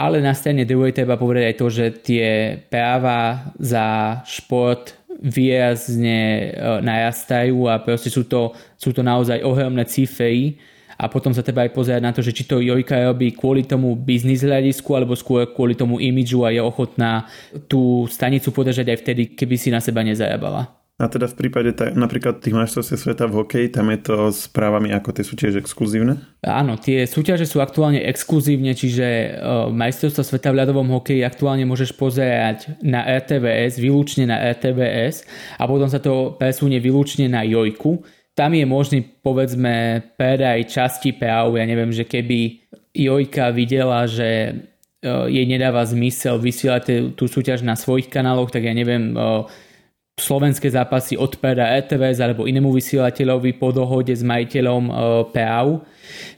ale 0.01 0.23
na 0.23 0.33
strane 0.33 0.65
druhej 0.65 0.95
treba 0.95 1.21
povedať 1.21 1.45
aj 1.51 1.57
to, 1.59 1.67
že 1.69 1.87
tie 2.01 2.27
práva 2.73 3.53
za 3.61 4.19
šport 4.25 4.97
výrazne 5.21 6.49
e, 6.49 6.81
narastajú 6.81 7.69
a 7.69 7.77
proste 7.83 8.09
sú 8.09 8.25
to, 8.25 8.57
sú 8.81 8.97
to 8.97 9.05
naozaj 9.05 9.45
ohromné 9.45 9.85
cifry 9.85 10.57
a 10.97 11.05
potom 11.13 11.37
sa 11.37 11.45
treba 11.45 11.69
aj 11.69 11.77
pozerať 11.77 12.01
na 12.01 12.13
to, 12.17 12.25
že 12.25 12.33
či 12.33 12.49
to 12.49 12.65
Jojka 12.65 13.13
robí 13.13 13.37
kvôli 13.37 13.69
tomu 13.69 13.93
biznis 13.93 14.41
hľadisku 14.41 14.89
alebo 14.97 15.13
skôr 15.13 15.45
kvôli 15.53 15.77
tomu 15.77 16.01
imidžu 16.01 16.49
a 16.49 16.55
je 16.55 16.65
ochotná 16.65 17.29
tú 17.69 18.09
stanicu 18.09 18.49
podržať 18.57 18.97
aj 18.97 18.99
vtedy, 19.05 19.23
keby 19.37 19.57
si 19.61 19.69
na 19.69 19.85
seba 19.85 20.01
nezarábala. 20.01 20.80
A 21.01 21.09
teda 21.09 21.25
v 21.33 21.39
prípade 21.41 21.73
ta, 21.73 21.89
napríklad 21.89 22.45
tých 22.45 22.53
majstrovstiev 22.53 23.01
sveta 23.01 23.25
v 23.25 23.41
hokeji, 23.41 23.73
tam 23.73 23.89
je 23.89 24.05
to 24.05 24.17
s 24.29 24.53
právami 24.53 24.93
ako 24.93 25.17
tie 25.17 25.25
sú 25.25 25.33
tiež 25.33 25.57
exkluzívne? 25.57 26.21
Áno, 26.45 26.77
tie 26.77 27.09
súťaže 27.09 27.49
sú 27.49 27.65
aktuálne 27.65 28.05
exkluzívne, 28.05 28.77
čiže 28.77 29.09
uh, 29.33 29.73
majstrovstvo 29.73 30.21
sveta 30.21 30.53
v 30.53 30.61
ľadovom 30.61 30.93
hokeji 30.93 31.25
aktuálne 31.25 31.65
môžeš 31.65 31.97
pozerať 31.97 32.77
na 32.85 33.01
RTVS, 33.17 33.81
výlučne 33.81 34.29
na 34.29 34.45
RTVS 34.53 35.25
a 35.57 35.65
potom 35.65 35.89
sa 35.89 36.05
to 36.05 36.37
presunie 36.37 36.77
výlučne 36.77 37.33
na 37.33 37.49
Jojku. 37.49 38.05
Tam 38.37 38.53
je 38.53 38.69
možný 38.69 39.01
povedzme 39.25 40.05
predaj 40.21 40.69
časti 40.69 41.17
práv, 41.17 41.57
ja 41.57 41.65
neviem, 41.65 41.97
že 41.97 42.05
keby 42.05 42.61
Jojka 42.93 43.57
videla, 43.57 44.05
že 44.05 44.53
uh, 44.53 45.25
jej 45.33 45.49
nedáva 45.49 45.81
zmysel 45.81 46.37
vysielať 46.37 47.17
tú 47.17 47.25
súťaž 47.25 47.65
na 47.65 47.73
svojich 47.73 48.13
kanáloch, 48.13 48.53
tak 48.53 48.69
ja 48.69 48.77
neviem, 48.77 49.17
uh, 49.17 49.49
slovenské 50.21 50.69
zápasy 50.69 51.17
odpera 51.17 51.75
ETVS 51.81 52.21
alebo 52.21 52.45
inému 52.45 52.71
vysielateľovi 52.71 53.57
po 53.57 53.73
dohode 53.73 54.13
s 54.13 54.21
majiteľom 54.21 54.83
e, 54.87 54.93
PAU. 55.33 55.81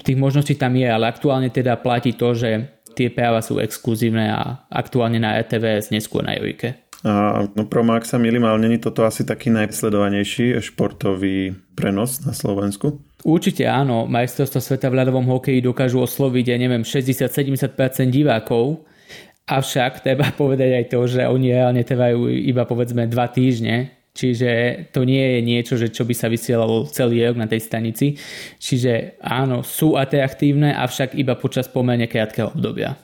Tých 0.06 0.18
možností 0.18 0.54
tam 0.54 0.78
je, 0.78 0.86
ale 0.86 1.10
aktuálne 1.10 1.50
teda 1.50 1.76
platí 1.82 2.14
to, 2.14 2.32
že 2.32 2.70
tie 2.94 3.08
práva 3.10 3.42
sú 3.42 3.58
exkluzívne 3.58 4.30
a 4.30 4.64
aktuálne 4.68 5.18
na 5.18 5.40
ETVS, 5.40 5.90
neskôr 5.90 6.22
na 6.22 6.36
Jojke. 6.36 6.78
A 7.02 7.44
no 7.58 7.66
Proma, 7.66 7.98
ak 7.98 8.06
sa 8.06 8.14
milím, 8.14 8.46
ale 8.46 8.62
není 8.62 8.78
toto 8.78 9.02
asi 9.02 9.26
taký 9.26 9.50
najsledovanejší 9.50 10.62
športový 10.62 11.50
prenos 11.74 12.22
na 12.22 12.30
Slovensku? 12.30 13.02
Určite 13.26 13.66
áno, 13.66 14.06
majstrovstvo 14.06 14.62
sveta 14.62 14.86
v 14.86 15.02
ľadovom 15.02 15.26
hokeji 15.26 15.66
dokážu 15.66 15.98
osloviť, 15.98 16.54
ja 16.54 16.56
neviem, 16.62 16.86
60-70% 16.86 17.74
divákov, 18.06 18.86
Avšak 19.50 20.06
treba 20.06 20.30
povedať 20.40 20.70
aj 20.78 20.84
to, 20.90 21.00
že 21.10 21.26
oni 21.26 21.50
reálne 21.50 21.82
trvajú 21.82 22.30
iba 22.30 22.62
povedzme 22.62 23.10
dva 23.10 23.26
týždne, 23.26 23.90
čiže 24.14 24.84
to 24.94 25.02
nie 25.02 25.38
je 25.38 25.40
niečo, 25.42 25.74
že 25.74 25.90
čo 25.90 26.06
by 26.06 26.14
sa 26.14 26.30
vysielalo 26.30 26.86
celý 26.86 27.26
rok 27.26 27.36
na 27.40 27.50
tej 27.50 27.58
stanici. 27.66 28.14
Čiže 28.62 29.18
áno, 29.18 29.66
sú 29.66 29.98
atraktívne, 29.98 30.70
avšak 30.78 31.18
iba 31.18 31.34
počas 31.34 31.66
pomerne 31.66 32.06
krátkeho 32.06 32.54
obdobia. 32.54 32.94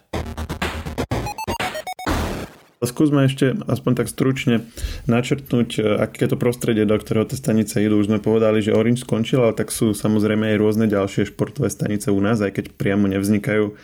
Skúsme 2.78 3.26
ešte 3.26 3.58
aspoň 3.66 3.92
tak 3.98 4.06
stručne 4.06 4.62
načrtnúť, 5.10 5.70
e, 5.76 5.98
aké 5.98 6.30
to 6.30 6.38
prostredie, 6.38 6.86
do 6.86 6.94
ktorého 6.94 7.26
tie 7.26 7.34
stanice 7.34 7.82
idú. 7.82 7.98
Už 7.98 8.06
sme 8.06 8.22
povedali, 8.22 8.62
že 8.62 8.70
Orange 8.70 9.02
skončil, 9.02 9.42
ale 9.42 9.58
tak 9.58 9.74
sú 9.74 9.98
samozrejme 9.98 10.54
aj 10.54 10.62
rôzne 10.62 10.86
ďalšie 10.86 11.34
športové 11.34 11.74
stanice 11.74 12.14
u 12.14 12.20
nás, 12.22 12.38
aj 12.38 12.54
keď 12.54 12.64
priamo 12.78 13.10
nevznikajú 13.10 13.74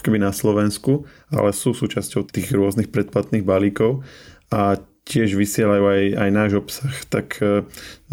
keby 0.00 0.22
na 0.22 0.32
Slovensku, 0.34 1.06
ale 1.30 1.50
sú 1.54 1.74
súčasťou 1.74 2.28
tých 2.28 2.52
rôznych 2.52 2.92
predplatných 2.92 3.44
balíkov 3.44 4.06
a 4.48 4.80
tiež 5.08 5.40
vysielajú 5.40 5.84
aj, 5.88 6.02
aj 6.20 6.30
náš 6.30 6.50
obsah. 6.60 6.94
Tak 7.08 7.26
e, 7.40 7.64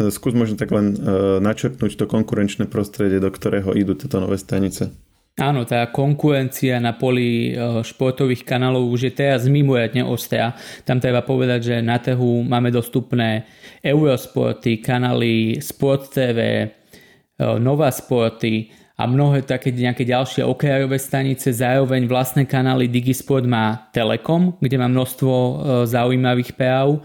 skús 0.08 0.32
možno 0.32 0.56
tak 0.56 0.72
len 0.72 0.96
e, 0.96 0.98
načrtnúť 1.44 1.92
to 2.00 2.08
konkurenčné 2.08 2.64
prostredie, 2.66 3.20
do 3.20 3.28
ktorého 3.28 3.76
idú 3.76 3.92
tieto 3.92 4.16
nové 4.16 4.40
stanice. 4.40 4.96
Áno, 5.36 5.68
tá 5.68 5.84
konkurencia 5.92 6.80
na 6.80 6.96
poli 6.96 7.52
e, 7.52 7.84
športových 7.84 8.40
kanálov 8.48 8.88
už 8.88 9.12
je 9.12 9.12
teraz 9.12 9.44
mimoriadne 9.44 10.00
ostrá. 10.00 10.56
Tam 10.88 10.96
treba 10.96 11.20
povedať, 11.20 11.60
že 11.60 11.76
na 11.84 12.00
trhu 12.00 12.40
máme 12.40 12.72
dostupné 12.72 13.44
Eurosporty, 13.84 14.80
kanály 14.80 15.60
Sport 15.60 16.16
TV, 16.16 16.40
e, 16.40 16.68
Nova 17.60 17.92
Sporty 17.92 18.72
a 18.96 19.02
mnohé 19.04 19.44
také 19.44 19.70
nejaké 19.72 20.08
ďalšie 20.08 20.40
okrajové 20.40 20.96
stanice. 20.96 21.52
Zároveň 21.52 22.08
vlastné 22.08 22.48
kanály 22.48 22.88
Digisport 22.88 23.44
má 23.44 23.92
Telekom, 23.92 24.56
kde 24.56 24.76
má 24.80 24.88
množstvo 24.88 25.32
e, 25.32 25.52
zaujímavých 25.84 26.56
práv 26.56 27.04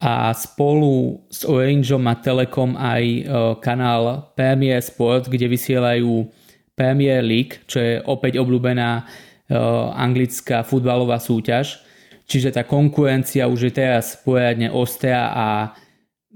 a 0.00 0.32
spolu 0.32 1.20
s 1.28 1.44
Orangeom 1.44 2.00
má 2.00 2.16
Telekom 2.16 2.72
aj 2.72 3.04
kanál 3.60 4.32
Premier 4.32 4.80
Sport, 4.80 5.28
kde 5.28 5.44
vysielajú 5.44 6.24
Premier 6.80 7.20
League, 7.20 7.60
čo 7.68 7.76
je 7.76 8.00
opäť 8.08 8.40
obľúbená 8.40 9.04
uh, 9.04 9.92
anglická 9.92 10.64
futbalová 10.64 11.20
súťaž. 11.20 11.84
Čiže 12.24 12.56
tá 12.56 12.64
konkurencia 12.64 13.44
už 13.44 13.68
je 13.68 13.72
teraz 13.84 14.16
poriadne 14.16 14.72
ostrá 14.72 15.28
a 15.28 15.46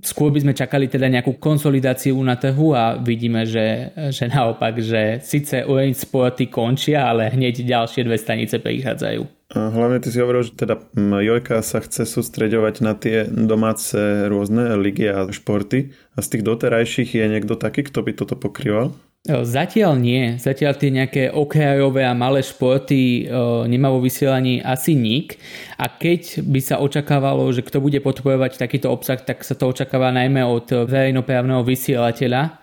skôr 0.04 0.28
by 0.30 0.44
sme 0.44 0.52
čakali 0.52 0.86
teda 0.86 1.08
nejakú 1.08 1.40
konsolidáciu 1.40 2.14
na 2.20 2.36
trhu 2.36 2.76
a 2.76 3.00
vidíme, 3.00 3.48
že, 3.48 3.90
že 4.12 4.28
naopak, 4.28 4.76
že 4.78 5.24
síce 5.24 5.64
Orange 5.64 6.04
Sporty 6.04 6.52
končia, 6.52 7.08
ale 7.08 7.32
hneď 7.32 7.64
ďalšie 7.64 8.04
dve 8.04 8.20
stanice 8.20 8.60
prichádzajú. 8.60 9.44
Hlavne 9.54 10.02
ty 10.02 10.10
si 10.10 10.18
hovoril, 10.18 10.42
že 10.42 10.58
teda 10.58 10.82
Jojka 10.98 11.62
sa 11.62 11.78
chce 11.78 12.04
sústreďovať 12.10 12.74
na 12.82 12.92
tie 12.98 13.22
domáce 13.28 14.26
rôzne 14.26 14.74
ligy 14.74 15.06
a 15.06 15.30
športy 15.30 15.94
a 16.16 16.18
z 16.20 16.26
tých 16.26 16.42
doterajších 16.42 17.10
je 17.14 17.24
niekto 17.30 17.54
taký, 17.54 17.86
kto 17.86 18.02
by 18.02 18.12
toto 18.18 18.34
pokrýval? 18.34 18.90
Zatiaľ 19.24 19.96
nie. 19.96 20.36
Zatiaľ 20.36 20.76
tie 20.76 20.92
nejaké 20.92 21.22
okrajové 21.32 22.04
a 22.04 22.12
malé 22.12 22.44
športy 22.44 23.24
nemá 23.64 23.88
vo 23.88 24.04
vysielaní 24.04 24.60
asi 24.60 24.92
nik. 24.92 25.40
A 25.80 25.88
keď 25.88 26.44
by 26.44 26.60
sa 26.60 26.76
očakávalo, 26.76 27.48
že 27.48 27.64
kto 27.64 27.80
bude 27.80 28.04
podporovať 28.04 28.60
takýto 28.60 28.92
obsah, 28.92 29.16
tak 29.16 29.40
sa 29.40 29.56
to 29.56 29.72
očakáva 29.72 30.12
najmä 30.12 30.44
od 30.44 30.68
verejnoprávneho 30.68 31.64
vysielateľa. 31.64 32.60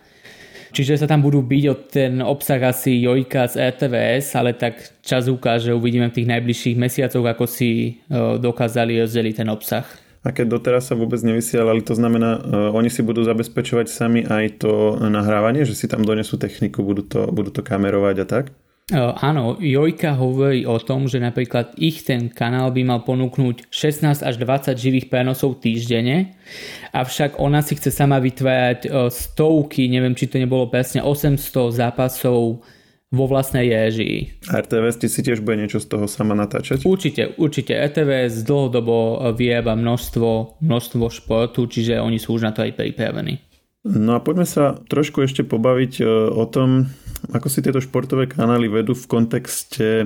Čiže 0.70 1.02
sa 1.02 1.10
tam 1.10 1.26
budú 1.26 1.42
byť 1.42 1.64
od 1.66 1.82
ten 1.90 2.22
obsah 2.22 2.62
asi 2.62 3.02
Jojka 3.02 3.50
z 3.50 3.58
RTVS, 3.58 4.38
ale 4.38 4.54
tak 4.54 5.02
čas 5.02 5.26
ukáže, 5.34 5.74
uvidíme 5.74 6.14
v 6.14 6.22
tých 6.22 6.30
najbližších 6.30 6.78
mesiacoch, 6.78 7.26
ako 7.26 7.50
si 7.50 7.98
dokázali 8.38 9.02
rozdeliť 9.02 9.34
ten 9.42 9.50
obsah 9.50 9.84
a 10.22 10.30
keď 10.30 10.46
doteraz 10.58 10.94
sa 10.94 10.96
vôbec 10.98 11.18
nevysielali, 11.26 11.82
to 11.82 11.98
znamená, 11.98 12.38
uh, 12.38 12.42
oni 12.78 12.94
si 12.94 13.02
budú 13.02 13.26
zabezpečovať 13.26 13.88
sami 13.90 14.22
aj 14.22 14.62
to 14.62 15.02
nahrávanie, 15.02 15.66
že 15.66 15.74
si 15.74 15.90
tam 15.90 16.06
donesú 16.06 16.38
techniku, 16.38 16.86
budú 16.86 17.04
to, 17.06 17.22
budú 17.34 17.50
to 17.50 17.66
kamerovať 17.66 18.16
a 18.22 18.26
tak? 18.30 18.46
Uh, 18.92 19.16
áno, 19.24 19.56
Jojka 19.56 20.20
hovorí 20.20 20.68
o 20.68 20.76
tom, 20.76 21.08
že 21.08 21.16
napríklad 21.16 21.80
ich 21.80 22.04
ten 22.04 22.28
kanál 22.28 22.76
by 22.76 22.84
mal 22.84 23.00
ponúknuť 23.08 23.72
16 23.72 24.20
až 24.20 24.36
20 24.36 24.76
živých 24.76 25.08
prenosov 25.08 25.64
týždenne, 25.64 26.36
avšak 26.92 27.40
ona 27.40 27.64
si 27.64 27.80
chce 27.80 27.88
sama 27.88 28.20
vytvárať 28.20 28.92
uh, 28.92 29.08
stovky, 29.08 29.88
neviem 29.88 30.12
či 30.12 30.28
to 30.28 30.38
nebolo 30.38 30.68
presne 30.68 31.00
800 31.00 31.40
zápasov 31.72 32.68
vo 33.12 33.28
vlastnej. 33.28 33.76
A 34.48 34.64
RTVS 34.64 35.04
ti 35.04 35.08
si 35.12 35.20
tiež 35.20 35.44
bude 35.44 35.60
niečo 35.60 35.84
z 35.84 35.88
toho 35.92 36.08
sama 36.08 36.32
natáčať? 36.34 36.88
Určite, 36.88 37.36
určite. 37.36 37.76
RTVS 37.76 38.48
dlhodobo 38.48 39.20
vyjeba 39.36 39.76
množstvo, 39.76 40.64
množstvo 40.64 41.06
športu, 41.12 41.68
čiže 41.68 42.00
oni 42.00 42.18
sú 42.18 42.40
už 42.40 42.48
na 42.48 42.52
to 42.56 42.64
aj 42.64 42.72
pripravení. 42.80 43.51
No 43.82 44.14
a 44.14 44.22
poďme 44.22 44.46
sa 44.46 44.78
trošku 44.78 45.26
ešte 45.26 45.42
pobaviť 45.42 45.94
e, 46.00 46.30
o 46.30 46.46
tom, 46.46 46.94
ako 47.34 47.50
si 47.50 47.66
tieto 47.66 47.82
športové 47.82 48.30
kanály 48.30 48.70
vedú 48.70 48.94
v 48.94 49.10
kontexte 49.10 50.06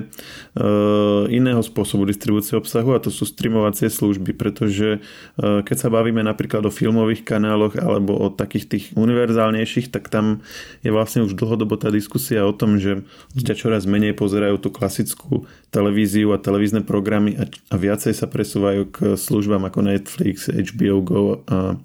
iného 1.28 1.60
spôsobu 1.60 2.08
distribúcie 2.08 2.56
obsahu 2.56 2.96
a 2.96 3.04
to 3.04 3.12
sú 3.12 3.28
streamovacie 3.28 3.92
služby, 3.92 4.32
pretože 4.32 4.96
e, 4.96 5.60
keď 5.60 5.76
sa 5.76 5.92
bavíme 5.92 6.24
napríklad 6.24 6.64
o 6.64 6.72
filmových 6.72 7.28
kanáloch 7.28 7.76
alebo 7.76 8.16
o 8.16 8.32
takých 8.32 8.64
tých 8.64 8.84
univerzálnejších, 8.96 9.92
tak 9.92 10.08
tam 10.08 10.40
je 10.80 10.88
vlastne 10.88 11.28
už 11.28 11.36
dlhodobo 11.36 11.76
tá 11.76 11.92
diskusia 11.92 12.48
o 12.48 12.56
tom, 12.56 12.80
že 12.80 13.04
ľudia 13.36 13.60
čoraz 13.60 13.84
menej 13.84 14.16
pozerajú 14.16 14.56
tú 14.56 14.72
klasickú 14.72 15.44
televíziu 15.68 16.32
a 16.32 16.40
televízne 16.40 16.80
programy 16.80 17.36
a, 17.36 17.44
viacej 17.76 18.16
sa 18.16 18.24
presúvajú 18.24 18.88
k 18.88 18.96
službám 19.20 19.68
ako 19.68 19.84
Netflix, 19.84 20.48
HBO 20.48 21.04
Go 21.04 21.44
a, 21.44 21.76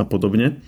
a 0.00 0.02
podobne. 0.08 0.64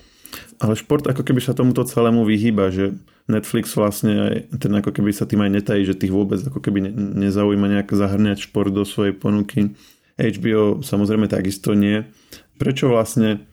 Ale 0.57 0.73
šport 0.73 1.05
ako 1.05 1.21
keby 1.21 1.37
sa 1.37 1.53
tomuto 1.53 1.85
celému 1.85 2.25
vyhýba, 2.25 2.73
že 2.73 2.97
Netflix 3.29 3.77
vlastne 3.77 4.13
aj, 4.17 4.35
ten 4.57 4.73
ako 4.73 4.89
keby 4.89 5.13
sa 5.13 5.29
tým 5.29 5.45
aj 5.45 5.51
netají, 5.61 5.85
že 5.85 5.93
tých 5.93 6.09
vôbec 6.09 6.41
ako 6.41 6.57
keby 6.57 6.89
ne, 6.89 6.91
nezaujíma 7.29 7.69
nejak 7.77 7.93
zahrňať 7.93 8.49
šport 8.49 8.73
do 8.73 8.81
svojej 8.81 9.13
ponuky. 9.13 9.77
HBO 10.17 10.81
samozrejme 10.81 11.29
takisto 11.29 11.77
nie. 11.77 12.09
Prečo 12.57 12.89
vlastne 12.89 13.45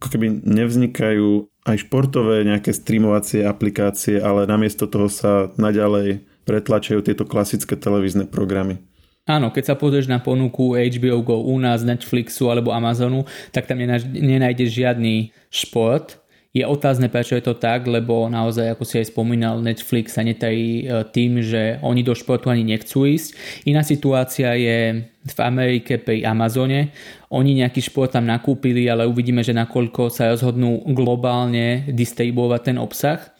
ako 0.00 0.08
keby 0.12 0.44
nevznikajú 0.44 1.48
aj 1.64 1.76
športové 1.88 2.44
nejaké 2.44 2.76
streamovacie 2.76 3.44
aplikácie, 3.44 4.20
ale 4.20 4.44
namiesto 4.44 4.84
toho 4.84 5.08
sa 5.08 5.48
naďalej 5.56 6.24
pretlačajú 6.44 7.00
tieto 7.04 7.24
klasické 7.24 7.76
televízne 7.76 8.28
programy. 8.28 8.80
Áno, 9.28 9.52
keď 9.52 9.72
sa 9.72 9.74
pozrieš 9.76 10.08
na 10.08 10.18
ponuku 10.18 10.76
HBO 10.76 11.20
Go 11.20 11.36
u 11.44 11.56
nás, 11.60 11.84
Netflixu 11.84 12.48
alebo 12.48 12.72
Amazonu, 12.72 13.28
tak 13.52 13.68
tam 13.68 13.80
nenájdeš 13.80 14.68
žiadny 14.72 15.30
šport, 15.52 16.19
je 16.50 16.66
otázne, 16.66 17.06
prečo 17.06 17.38
je 17.38 17.46
to 17.46 17.54
tak, 17.54 17.86
lebo 17.86 18.26
naozaj, 18.26 18.74
ako 18.74 18.82
si 18.82 18.98
aj 18.98 19.14
spomínal, 19.14 19.62
Netflix 19.62 20.18
sa 20.18 20.26
netají 20.26 20.82
e, 20.82 21.06
tým, 21.14 21.38
že 21.38 21.78
oni 21.78 22.02
do 22.02 22.10
športu 22.10 22.50
ani 22.50 22.66
nechcú 22.66 23.06
ísť. 23.06 23.62
Iná 23.70 23.86
situácia 23.86 24.58
je 24.58 25.06
v 25.06 25.38
Amerike 25.38 26.02
pri 26.02 26.26
Amazone. 26.26 26.90
Oni 27.30 27.54
nejaký 27.54 27.86
šport 27.86 28.10
tam 28.10 28.26
nakúpili, 28.26 28.90
ale 28.90 29.06
uvidíme, 29.06 29.46
že 29.46 29.54
nakoľko 29.54 30.10
sa 30.10 30.34
rozhodnú 30.34 30.90
globálne 30.90 31.86
distribuovať 31.86 32.60
ten 32.66 32.76
obsah. 32.82 33.30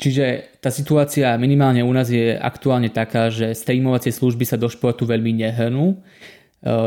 Čiže 0.00 0.56
tá 0.64 0.72
situácia 0.72 1.36
minimálne 1.36 1.84
u 1.84 1.92
nás 1.92 2.08
je 2.08 2.40
aktuálne 2.40 2.88
taká, 2.88 3.28
že 3.28 3.52
streamovacie 3.52 4.16
služby 4.16 4.48
sa 4.48 4.56
do 4.56 4.72
športu 4.72 5.04
veľmi 5.04 5.44
nehrnú. 5.44 5.92
E, 5.92 5.96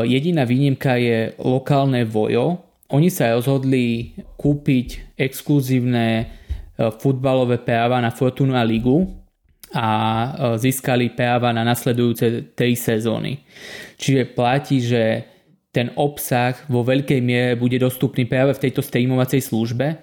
jediná 0.02 0.42
výnimka 0.42 0.98
je 0.98 1.30
lokálne 1.38 2.02
vojo, 2.02 2.73
oni 2.94 3.10
sa 3.10 3.34
rozhodli 3.34 4.14
kúpiť 4.38 5.18
exkluzívne 5.18 6.06
e, 6.22 6.24
futbalové 7.02 7.58
práva 7.58 7.98
na 7.98 8.14
Fortuna 8.14 8.62
Ligu 8.62 9.10
a 9.74 9.88
e, 9.90 10.28
získali 10.62 11.10
práva 11.10 11.50
na 11.50 11.66
nasledujúce 11.66 12.54
tri 12.54 12.78
sezóny. 12.78 13.42
Čiže 13.98 14.30
platí, 14.38 14.78
že 14.78 15.26
ten 15.74 15.90
obsah 15.98 16.54
vo 16.70 16.86
veľkej 16.86 17.18
miere 17.18 17.58
bude 17.58 17.82
dostupný 17.82 18.30
práve 18.30 18.54
v 18.54 18.62
tejto 18.70 18.78
streamovacej 18.78 19.42
službe 19.42 19.98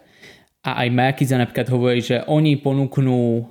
a 0.62 0.84
aj 0.84 0.88
Markiza 0.92 1.40
napríklad 1.40 1.72
hovorí, 1.72 2.04
že 2.04 2.28
oni 2.28 2.60
ponúknú 2.60 3.40
e, 3.40 3.44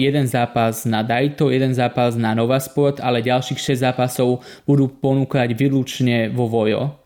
jeden 0.00 0.24
zápas 0.24 0.88
na 0.88 1.04
Daito, 1.04 1.52
jeden 1.52 1.76
zápas 1.76 2.16
na 2.16 2.32
Nova 2.32 2.56
Sport, 2.56 3.04
ale 3.04 3.20
ďalších 3.20 3.76
6 3.76 3.84
zápasov 3.84 4.40
budú 4.64 4.88
ponúkať 4.88 5.52
výlučne 5.52 6.32
vo 6.32 6.48
Vojo. 6.48 7.03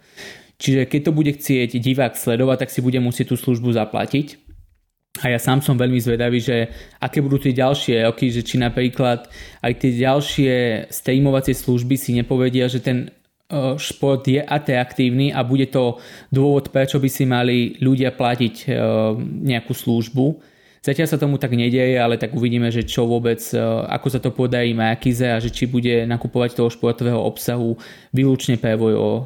Čiže 0.59 0.91
keď 0.91 1.01
to 1.07 1.13
bude 1.15 1.33
chcieť 1.39 1.79
divák 1.79 2.19
sledovať, 2.19 2.67
tak 2.67 2.71
si 2.75 2.83
bude 2.83 2.99
musieť 2.99 3.31
tú 3.33 3.37
službu 3.39 3.71
zaplatiť. 3.79 4.49
A 5.23 5.35
ja 5.35 5.39
sám 5.39 5.63
som 5.63 5.75
veľmi 5.75 5.99
zvedavý, 5.99 6.39
že 6.39 6.71
aké 7.03 7.19
budú 7.19 7.43
tie 7.43 7.55
ďalšie 7.55 8.07
roky, 8.07 8.31
že 8.31 8.47
či 8.47 8.59
napríklad 8.59 9.27
aj 9.63 9.73
tie 9.79 9.91
ďalšie 9.99 10.53
streamovacie 10.91 11.55
služby 11.59 11.95
si 11.99 12.15
nepovedia, 12.15 12.71
že 12.71 12.79
ten 12.79 12.99
e, 13.07 13.09
šport 13.79 14.23
je 14.23 14.39
atraktívny 14.39 15.35
a 15.35 15.43
bude 15.43 15.67
to 15.75 15.99
dôvod, 16.31 16.71
prečo 16.71 17.03
by 17.03 17.09
si 17.11 17.27
mali 17.27 17.75
ľudia 17.83 18.15
platiť 18.15 18.55
e, 18.63 18.65
nejakú 19.43 19.75
službu 19.75 20.27
Zatiaľ 20.79 21.07
sa 21.11 21.19
tomu 21.19 21.37
tak 21.37 21.55
nedieje, 21.55 21.99
ale 21.99 22.17
tak 22.17 22.35
uvidíme, 22.35 22.71
že 22.71 22.87
čo 22.87 23.05
vôbec, 23.05 23.43
e, 23.51 23.59
ako 23.91 24.07
sa 24.09 24.21
to 24.23 24.31
podarí 24.31 24.71
Makize 24.73 25.27
a 25.27 25.43
že 25.43 25.51
či 25.51 25.67
bude 25.67 26.07
nakupovať 26.07 26.59
toho 26.59 26.71
športového 26.71 27.19
obsahu 27.19 27.75
výlučne 28.15 28.57
Vojo 28.79 29.09
e, 29.09 29.23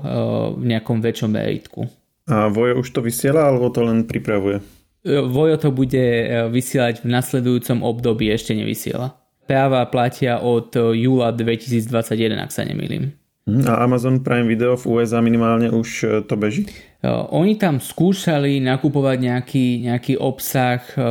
v 0.56 0.64
nejakom 0.72 1.04
väčšom 1.04 1.30
meritku. 1.30 1.84
A 2.28 2.48
Vojo 2.48 2.80
už 2.80 2.88
to 2.90 3.00
vysiela, 3.04 3.52
alebo 3.52 3.68
to 3.68 3.84
len 3.84 4.08
pripravuje? 4.08 4.64
E, 5.04 5.20
Vojo 5.20 5.56
to 5.60 5.68
bude 5.70 6.04
vysielať 6.48 7.04
v 7.04 7.12
nasledujúcom 7.12 7.84
období, 7.84 8.32
ešte 8.32 8.56
nevysiela. 8.56 9.12
Práva 9.44 9.84
platia 9.90 10.40
od 10.40 10.72
júla 10.74 11.34
2021, 11.34 12.38
ak 12.40 12.50
sa 12.54 12.62
nemýlim. 12.64 13.21
Mhm. 13.42 13.66
A 13.66 13.82
Amazon 13.82 14.22
Prime 14.22 14.46
Video 14.46 14.78
v 14.78 14.86
USA 14.86 15.18
minimálne 15.18 15.66
už 15.70 16.22
to 16.30 16.34
beží? 16.38 16.70
Eh, 17.02 17.10
oni 17.10 17.58
tam 17.58 17.82
skúšali 17.82 18.62
nakupovať 18.62 19.18
nejaký, 19.18 19.66
nejaký 19.90 20.14
obsah, 20.22 20.78
eh, 20.94 21.02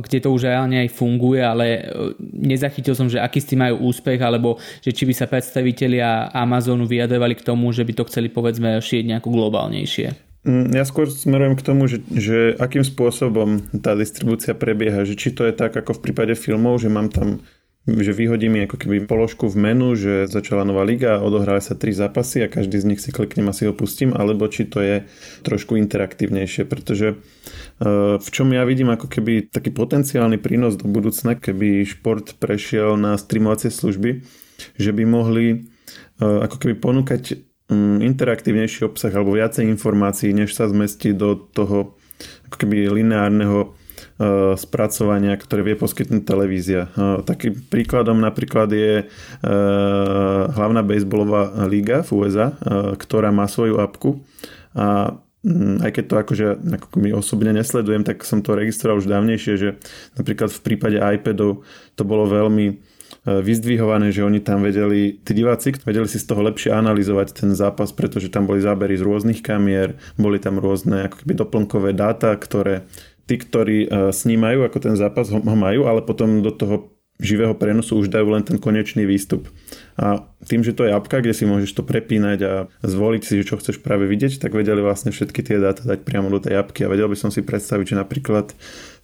kde 0.00 0.18
to 0.24 0.32
už 0.32 0.48
reálne 0.48 0.80
aj 0.80 0.88
funguje, 0.88 1.44
ale 1.44 1.92
nezachytil 2.32 2.96
som, 2.96 3.12
že 3.12 3.20
aký 3.20 3.44
s 3.44 3.52
tým 3.52 3.60
majú 3.60 3.92
úspech, 3.92 4.16
alebo 4.24 4.56
že 4.80 4.96
či 4.96 5.04
by 5.04 5.12
sa 5.12 5.28
predstavitelia 5.28 6.32
Amazonu 6.32 6.88
vyjadrovali 6.88 7.36
k 7.36 7.44
tomu, 7.44 7.76
že 7.76 7.84
by 7.84 7.92
to 7.92 8.08
chceli 8.08 8.32
povedzme 8.32 8.80
šíriť 8.80 9.12
nejako 9.12 9.28
globálnejšie. 9.28 10.32
Mm, 10.48 10.72
ja 10.72 10.88
skôr 10.88 11.04
smerujem 11.12 11.60
k 11.60 11.62
tomu, 11.62 11.84
že, 11.92 12.00
že 12.08 12.56
akým 12.56 12.82
spôsobom 12.82 13.68
tá 13.84 13.92
distribúcia 13.92 14.56
prebieha, 14.56 15.04
že 15.04 15.12
či 15.12 15.28
to 15.36 15.44
je 15.44 15.52
tak 15.52 15.76
ako 15.76 16.00
v 16.00 16.08
prípade 16.08 16.32
filmov, 16.40 16.80
že 16.80 16.88
mám 16.88 17.12
tam 17.12 17.44
že 17.82 18.14
vyhodí 18.14 18.46
mi 18.46 18.62
ako 18.62 18.78
keby 18.78 19.10
položku 19.10 19.50
v 19.50 19.58
menu, 19.58 19.98
že 19.98 20.30
začala 20.30 20.62
nová 20.62 20.86
liga, 20.86 21.18
odohrali 21.18 21.58
sa 21.58 21.74
tri 21.74 21.90
zápasy 21.90 22.46
a 22.46 22.52
každý 22.52 22.78
z 22.78 22.86
nich 22.94 23.02
si 23.02 23.10
kliknem 23.10 23.50
a 23.50 23.56
si 23.56 23.66
ho 23.66 23.74
pustím, 23.74 24.14
alebo 24.14 24.46
či 24.46 24.70
to 24.70 24.78
je 24.78 25.02
trošku 25.42 25.74
interaktívnejšie, 25.74 26.62
pretože 26.62 27.06
e, 27.10 27.16
v 28.22 28.28
čom 28.30 28.54
ja 28.54 28.62
vidím 28.62 28.94
ako 28.94 29.10
keby 29.10 29.50
taký 29.50 29.74
potenciálny 29.74 30.38
prínos 30.38 30.78
do 30.78 30.86
budúcna, 30.86 31.34
keby 31.34 31.82
šport 31.82 32.38
prešiel 32.38 32.94
na 32.94 33.18
streamovacie 33.18 33.74
služby, 33.74 34.22
že 34.78 34.90
by 34.94 35.02
mohli 35.02 35.46
e, 35.50 35.56
ako 36.22 36.62
keby 36.62 36.78
ponúkať 36.78 37.34
mm, 37.66 37.98
interaktívnejší 37.98 38.86
obsah 38.86 39.10
alebo 39.10 39.34
viacej 39.34 39.66
informácií, 39.66 40.30
než 40.30 40.54
sa 40.54 40.70
zmestí 40.70 41.10
do 41.10 41.34
toho 41.34 41.98
ako 42.46 42.56
keby 42.62 42.94
lineárneho 42.94 43.74
spracovania, 44.58 45.34
ktoré 45.34 45.64
vie 45.64 45.76
poskytnúť 45.78 46.22
televízia. 46.22 46.92
E, 46.92 47.24
takým 47.24 47.56
príkladom 47.66 48.20
napríklad 48.20 48.68
je 48.70 48.92
e, 49.02 49.04
hlavná 50.52 50.84
baseballová 50.84 51.66
liga 51.66 52.04
v 52.06 52.10
USA, 52.22 52.54
ktorá 52.98 53.34
má 53.34 53.48
svoju 53.48 53.80
apku 53.80 54.22
a 54.76 55.18
mm, 55.42 55.82
aj 55.82 55.90
keď 55.90 56.04
to 56.06 56.14
akože 56.22 56.46
ako 56.80 56.96
my 57.00 57.10
osobne 57.16 57.50
nesledujem, 57.56 58.04
tak 58.06 58.22
som 58.22 58.44
to 58.44 58.54
registroval 58.54 59.00
už 59.00 59.10
dávnejšie, 59.10 59.54
že 59.58 59.68
napríklad 60.14 60.52
v 60.52 60.60
prípade 60.60 60.98
iPadov 61.00 61.64
to 61.96 62.02
bolo 62.04 62.28
veľmi 62.28 62.92
vyzdvihované, 63.22 64.10
že 64.10 64.26
oni 64.26 64.42
tam 64.42 64.66
vedeli, 64.66 65.14
tí 65.22 65.30
diváci 65.30 65.78
vedeli 65.86 66.10
si 66.10 66.18
z 66.18 66.26
toho 66.26 66.42
lepšie 66.42 66.74
analyzovať 66.74 67.38
ten 67.38 67.54
zápas, 67.54 67.94
pretože 67.94 68.34
tam 68.34 68.50
boli 68.50 68.58
zábery 68.58 68.98
z 68.98 69.06
rôznych 69.06 69.46
kamier, 69.46 69.94
boli 70.18 70.42
tam 70.42 70.58
rôzne 70.58 71.06
ako 71.06 71.22
keby 71.22 71.32
doplnkové 71.38 71.90
dáta, 71.94 72.34
ktoré 72.34 72.82
tí, 73.26 73.34
ktorí 73.38 73.78
e, 73.86 73.88
snímajú, 74.10 74.66
ako 74.66 74.78
ten 74.82 74.94
zápas 74.98 75.30
ho, 75.30 75.38
majú, 75.42 75.86
ale 75.86 76.02
potom 76.02 76.42
do 76.42 76.50
toho 76.50 76.92
živého 77.22 77.54
prenosu 77.54 78.02
už 78.02 78.10
dajú 78.10 78.34
len 78.34 78.42
ten 78.42 78.58
konečný 78.58 79.06
výstup. 79.06 79.46
A 79.94 80.26
tým, 80.42 80.66
že 80.66 80.74
to 80.74 80.82
je 80.82 80.90
apka, 80.90 81.22
kde 81.22 81.36
si 81.36 81.46
môžeš 81.46 81.70
to 81.78 81.86
prepínať 81.86 82.38
a 82.42 82.52
zvoliť 82.82 83.22
si, 83.22 83.46
čo 83.46 83.60
chceš 83.62 83.78
práve 83.78 84.10
vidieť, 84.10 84.42
tak 84.42 84.56
vedeli 84.56 84.82
vlastne 84.82 85.14
všetky 85.14 85.40
tie 85.46 85.62
dáta 85.62 85.86
dať 85.86 86.02
priamo 86.02 86.32
do 86.34 86.42
tej 86.42 86.58
apky. 86.58 86.82
A 86.82 86.90
vedel 86.90 87.06
by 87.06 87.14
som 87.14 87.30
si 87.30 87.46
predstaviť, 87.46 87.94
že 87.94 88.00
napríklad 88.00 88.50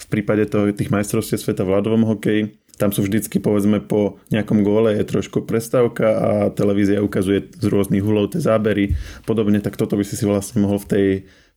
v 0.03 0.07
prípade 0.11 0.51
toho, 0.51 0.67
tých 0.75 0.91
majstrovstiev 0.91 1.39
sveta 1.39 1.63
v 1.63 1.79
ľadovom 1.79 2.11
hokeji, 2.11 2.59
tam 2.79 2.95
sú 2.95 3.03
vždycky 3.03 3.43
povedzme 3.43 3.83
po 3.83 4.23
nejakom 4.31 4.63
góle 4.63 4.95
je 4.95 5.03
trošku 5.03 5.43
prestávka 5.43 6.07
a 6.15 6.31
televízia 6.55 7.03
ukazuje 7.03 7.51
z 7.51 7.67
rôznych 7.67 8.07
hulov 8.07 8.31
tie 8.31 8.39
zábery. 8.39 8.95
Podobne, 9.27 9.59
tak 9.59 9.75
toto 9.75 9.99
by 9.99 10.07
si 10.07 10.15
si 10.15 10.23
vlastne 10.23 10.63
mohol 10.63 10.79
v 10.79 10.89
tej 10.89 11.07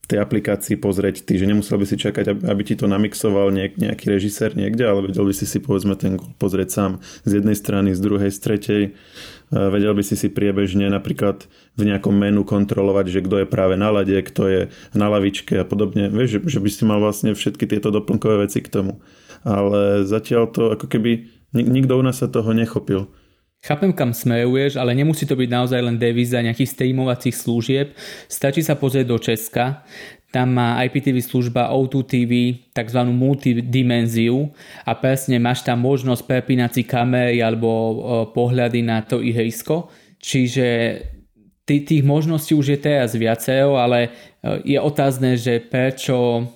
tej 0.02 0.18
aplikácii 0.18 0.82
pozrieť 0.82 1.22
ty, 1.22 1.38
že 1.38 1.46
nemusel 1.46 1.78
by 1.78 1.86
si 1.86 1.94
čakať, 1.94 2.42
aby 2.42 2.62
ti 2.66 2.74
to 2.74 2.90
namixoval 2.90 3.54
niek- 3.54 3.78
nejaký 3.78 4.10
režisér 4.10 4.58
niekde, 4.58 4.82
ale 4.82 5.06
vedel 5.06 5.22
by 5.22 5.34
si 5.34 5.46
si 5.46 5.62
povedzme 5.62 5.94
ten 5.94 6.18
gol 6.18 6.34
pozrieť 6.42 6.68
sám 6.74 6.92
z 7.22 7.38
jednej 7.38 7.54
strany, 7.54 7.94
z 7.94 8.00
druhej, 8.02 8.30
z 8.34 8.38
tretej. 8.42 8.82
Vedel 9.52 9.92
by 9.92 10.02
si 10.02 10.16
si 10.16 10.32
priebežne 10.32 10.88
napríklad 10.88 11.46
v 11.76 11.82
nejakom 11.86 12.16
menu 12.16 12.42
kontrolovať, 12.42 13.06
že 13.12 13.20
kto 13.20 13.44
je 13.44 13.46
práve 13.46 13.76
na 13.76 13.92
lade, 13.92 14.16
kto 14.16 14.42
je 14.48 14.60
na 14.96 15.06
lavičke 15.12 15.60
a 15.60 15.64
podobne. 15.68 16.08
Vieš, 16.08 16.40
že, 16.40 16.56
že 16.56 16.58
by 16.58 16.70
si 16.72 16.82
mal 16.88 16.98
vlastne 16.98 17.36
všetky 17.36 17.68
tieto 17.68 17.92
doplnkové 17.92 18.48
veci 18.48 18.64
k 18.64 18.72
tomu. 18.72 19.04
Ale 19.44 20.08
zatiaľ 20.08 20.48
to 20.50 20.62
ako 20.72 20.88
keby 20.88 21.28
nikto 21.52 22.00
u 22.00 22.02
nás 22.02 22.24
sa 22.24 22.32
toho 22.32 22.50
nechopil. 22.56 23.12
Chápem, 23.62 23.94
kam 23.94 24.10
smeruješ, 24.10 24.74
ale 24.74 24.90
nemusí 24.90 25.22
to 25.22 25.38
byť 25.38 25.46
naozaj 25.46 25.78
len 25.78 25.94
devíza 25.94 26.42
nejakých 26.42 26.74
streamovacích 26.74 27.30
služieb. 27.30 27.94
Stačí 28.26 28.58
sa 28.58 28.74
pozrieť 28.74 29.06
do 29.06 29.18
Česka. 29.22 29.86
tam 30.32 30.56
má 30.56 30.80
IPTV 30.88 31.20
služba 31.20 31.68
O2 31.68 31.94
TV 32.08 32.32
tzv. 32.72 33.00
multidimenziu 33.12 34.48
a 34.88 34.96
presne 34.96 35.36
máš 35.36 35.60
tam 35.60 35.84
možnosť 35.84 36.24
prepínať 36.24 36.70
si 36.72 36.82
kamery 36.88 37.44
alebo 37.44 37.68
pohľady 38.32 38.80
na 38.80 39.04
to 39.04 39.20
ihrisko. 39.20 39.92
Čiže 40.18 40.66
tých 41.68 42.02
možností 42.02 42.56
už 42.56 42.74
je 42.74 42.78
teraz 42.80 43.12
viacero, 43.12 43.76
ale 43.76 44.08
je 44.64 44.80
otázne, 44.80 45.36
že 45.36 45.60
prečo 45.60 46.48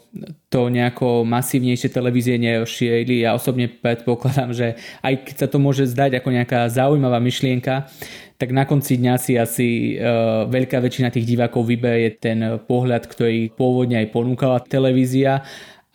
to 0.49 0.73
nejako 0.73 1.25
masívnejšie 1.27 1.93
televízie 1.93 2.41
nerozšírili. 2.41 3.25
Ja 3.25 3.37
osobne 3.37 3.69
predpokladám, 3.69 4.51
že 4.55 4.77
aj 5.05 5.15
keď 5.27 5.35
sa 5.37 5.49
to 5.51 5.59
môže 5.61 5.89
zdať 5.91 6.21
ako 6.21 6.29
nejaká 6.33 6.69
zaujímavá 6.73 7.21
myšlienka, 7.21 7.91
tak 8.37 8.53
na 8.53 8.69
konci 8.69 9.01
dňa 9.01 9.15
si 9.17 9.33
asi 9.41 9.69
uh, 9.97 10.45
veľká 10.49 10.77
väčšina 10.81 11.09
tých 11.09 11.25
divákov 11.25 11.65
vyberie 11.65 12.21
ten 12.21 12.61
pohľad, 12.69 13.09
ktorý 13.09 13.53
pôvodne 13.57 14.01
aj 14.05 14.13
ponúkala 14.13 14.61
televízia 14.61 15.41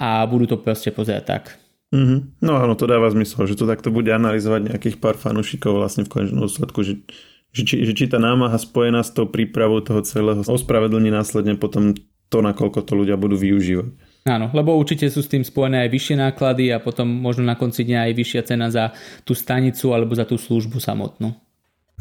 a 0.01 0.25
budú 0.25 0.49
to 0.49 0.57
proste 0.57 0.89
pozerať 0.89 1.25
tak. 1.25 1.43
Mm-hmm. 1.91 2.41
No 2.41 2.55
áno, 2.57 2.73
to 2.79 2.88
dáva 2.88 3.12
zmysel, 3.12 3.45
že 3.45 3.60
to 3.60 3.67
takto 3.67 3.91
bude 3.91 4.10
analyzovať 4.10 4.73
nejakých 4.73 4.97
pár 4.97 5.19
fanúšikov 5.19 5.75
vlastne 5.75 6.07
v 6.07 6.12
konečnom 6.17 6.47
dôsledku, 6.47 6.88
že, 6.88 7.03
že, 7.51 7.62
či, 7.67 7.84
že 7.84 7.91
či 7.91 8.07
tá 8.07 8.15
námaha 8.15 8.55
spojená 8.55 9.03
s 9.03 9.12
tou 9.12 9.27
prípravou 9.27 9.84
toho 9.84 9.99
celého 10.01 10.39
ospravedlní 10.39 11.12
následne 11.12 11.60
potom 11.60 11.91
to, 12.31 12.38
nakoľko 12.39 12.79
to 12.88 12.93
ľudia 12.95 13.19
budú 13.19 13.36
využívať. 13.36 13.91
Áno, 14.21 14.53
lebo 14.53 14.77
určite 14.77 15.10
sú 15.10 15.25
s 15.25 15.31
tým 15.34 15.41
spojené 15.41 15.81
aj 15.81 15.89
vyššie 15.97 16.15
náklady 16.21 16.69
a 16.69 16.77
potom 16.77 17.10
možno 17.10 17.41
na 17.41 17.57
konci 17.57 17.81
dňa 17.81 18.05
aj 18.05 18.13
vyššia 18.13 18.41
cena 18.45 18.69
za 18.69 18.93
tú 19.25 19.34
stanicu 19.34 19.89
alebo 19.97 20.13
za 20.13 20.29
tú 20.29 20.38
službu 20.38 20.77
samotnú. 20.77 21.40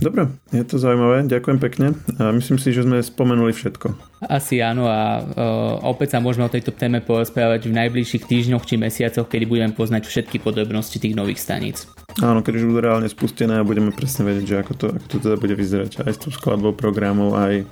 Dobre, 0.01 0.33
je 0.49 0.65
to 0.65 0.81
zaujímavé, 0.81 1.29
ďakujem 1.29 1.59
pekne. 1.61 1.93
A 2.17 2.33
myslím 2.33 2.57
si, 2.57 2.73
že 2.73 2.89
sme 2.89 3.05
spomenuli 3.05 3.53
všetko. 3.53 3.93
Asi 4.25 4.65
áno 4.65 4.89
a 4.89 5.21
uh, 5.21 5.77
opäť 5.85 6.17
sa 6.17 6.25
môžeme 6.25 6.49
o 6.49 6.53
tejto 6.53 6.73
téme 6.73 7.05
porozprávať 7.05 7.69
v 7.69 7.77
najbližších 7.77 8.25
týždňoch 8.25 8.65
či 8.65 8.81
mesiacoch, 8.81 9.29
kedy 9.29 9.45
budeme 9.45 9.77
poznať 9.77 10.09
všetky 10.09 10.41
podrobnosti 10.41 10.97
tých 10.97 11.13
nových 11.13 11.45
staníc. 11.45 11.85
Áno, 12.25 12.41
keď 12.41 12.65
už 12.65 12.65
budú 12.73 12.81
reálne 12.81 13.13
spustené 13.13 13.61
a 13.61 13.69
budeme 13.69 13.93
presne 13.93 14.25
vedieť, 14.25 14.45
že 14.49 14.57
ako 14.65 14.73
to, 14.73 14.87
ako 14.97 15.07
to 15.07 15.17
teda 15.21 15.37
bude 15.37 15.55
vyzerať 15.61 16.01
aj 16.01 16.13
s 16.17 16.19
tou 16.25 16.33
skladbou 16.33 16.73
programov, 16.73 17.37
aj, 17.37 17.69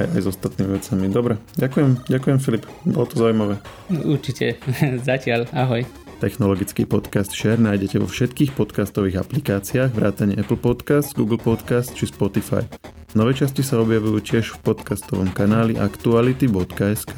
aj, 0.00 0.06
aj 0.16 0.20
s 0.24 0.26
ostatnými 0.32 0.80
vecami. 0.80 1.04
Dobre, 1.12 1.36
ďakujem, 1.60 2.08
ďakujem 2.08 2.38
Filip, 2.40 2.64
bolo 2.88 3.04
to 3.04 3.20
zaujímavé. 3.20 3.60
Určite, 3.92 4.56
zatiaľ, 5.08 5.44
ahoj. 5.52 6.05
Technologický 6.16 6.88
podcast 6.88 7.36
Share 7.36 7.60
nájdete 7.60 8.00
vo 8.00 8.08
všetkých 8.08 8.56
podcastových 8.56 9.20
aplikáciách 9.20 9.92
vrátane 9.92 10.32
Apple 10.40 10.56
Podcast, 10.56 11.12
Google 11.12 11.36
Podcast 11.36 11.92
či 11.92 12.08
Spotify. 12.08 12.64
Nové 13.12 13.36
časti 13.36 13.60
sa 13.60 13.84
objavujú 13.84 14.24
tiež 14.24 14.56
v 14.56 14.58
podcastovom 14.64 15.28
kanáli 15.36 15.76
aktuality.sk. 15.76 17.12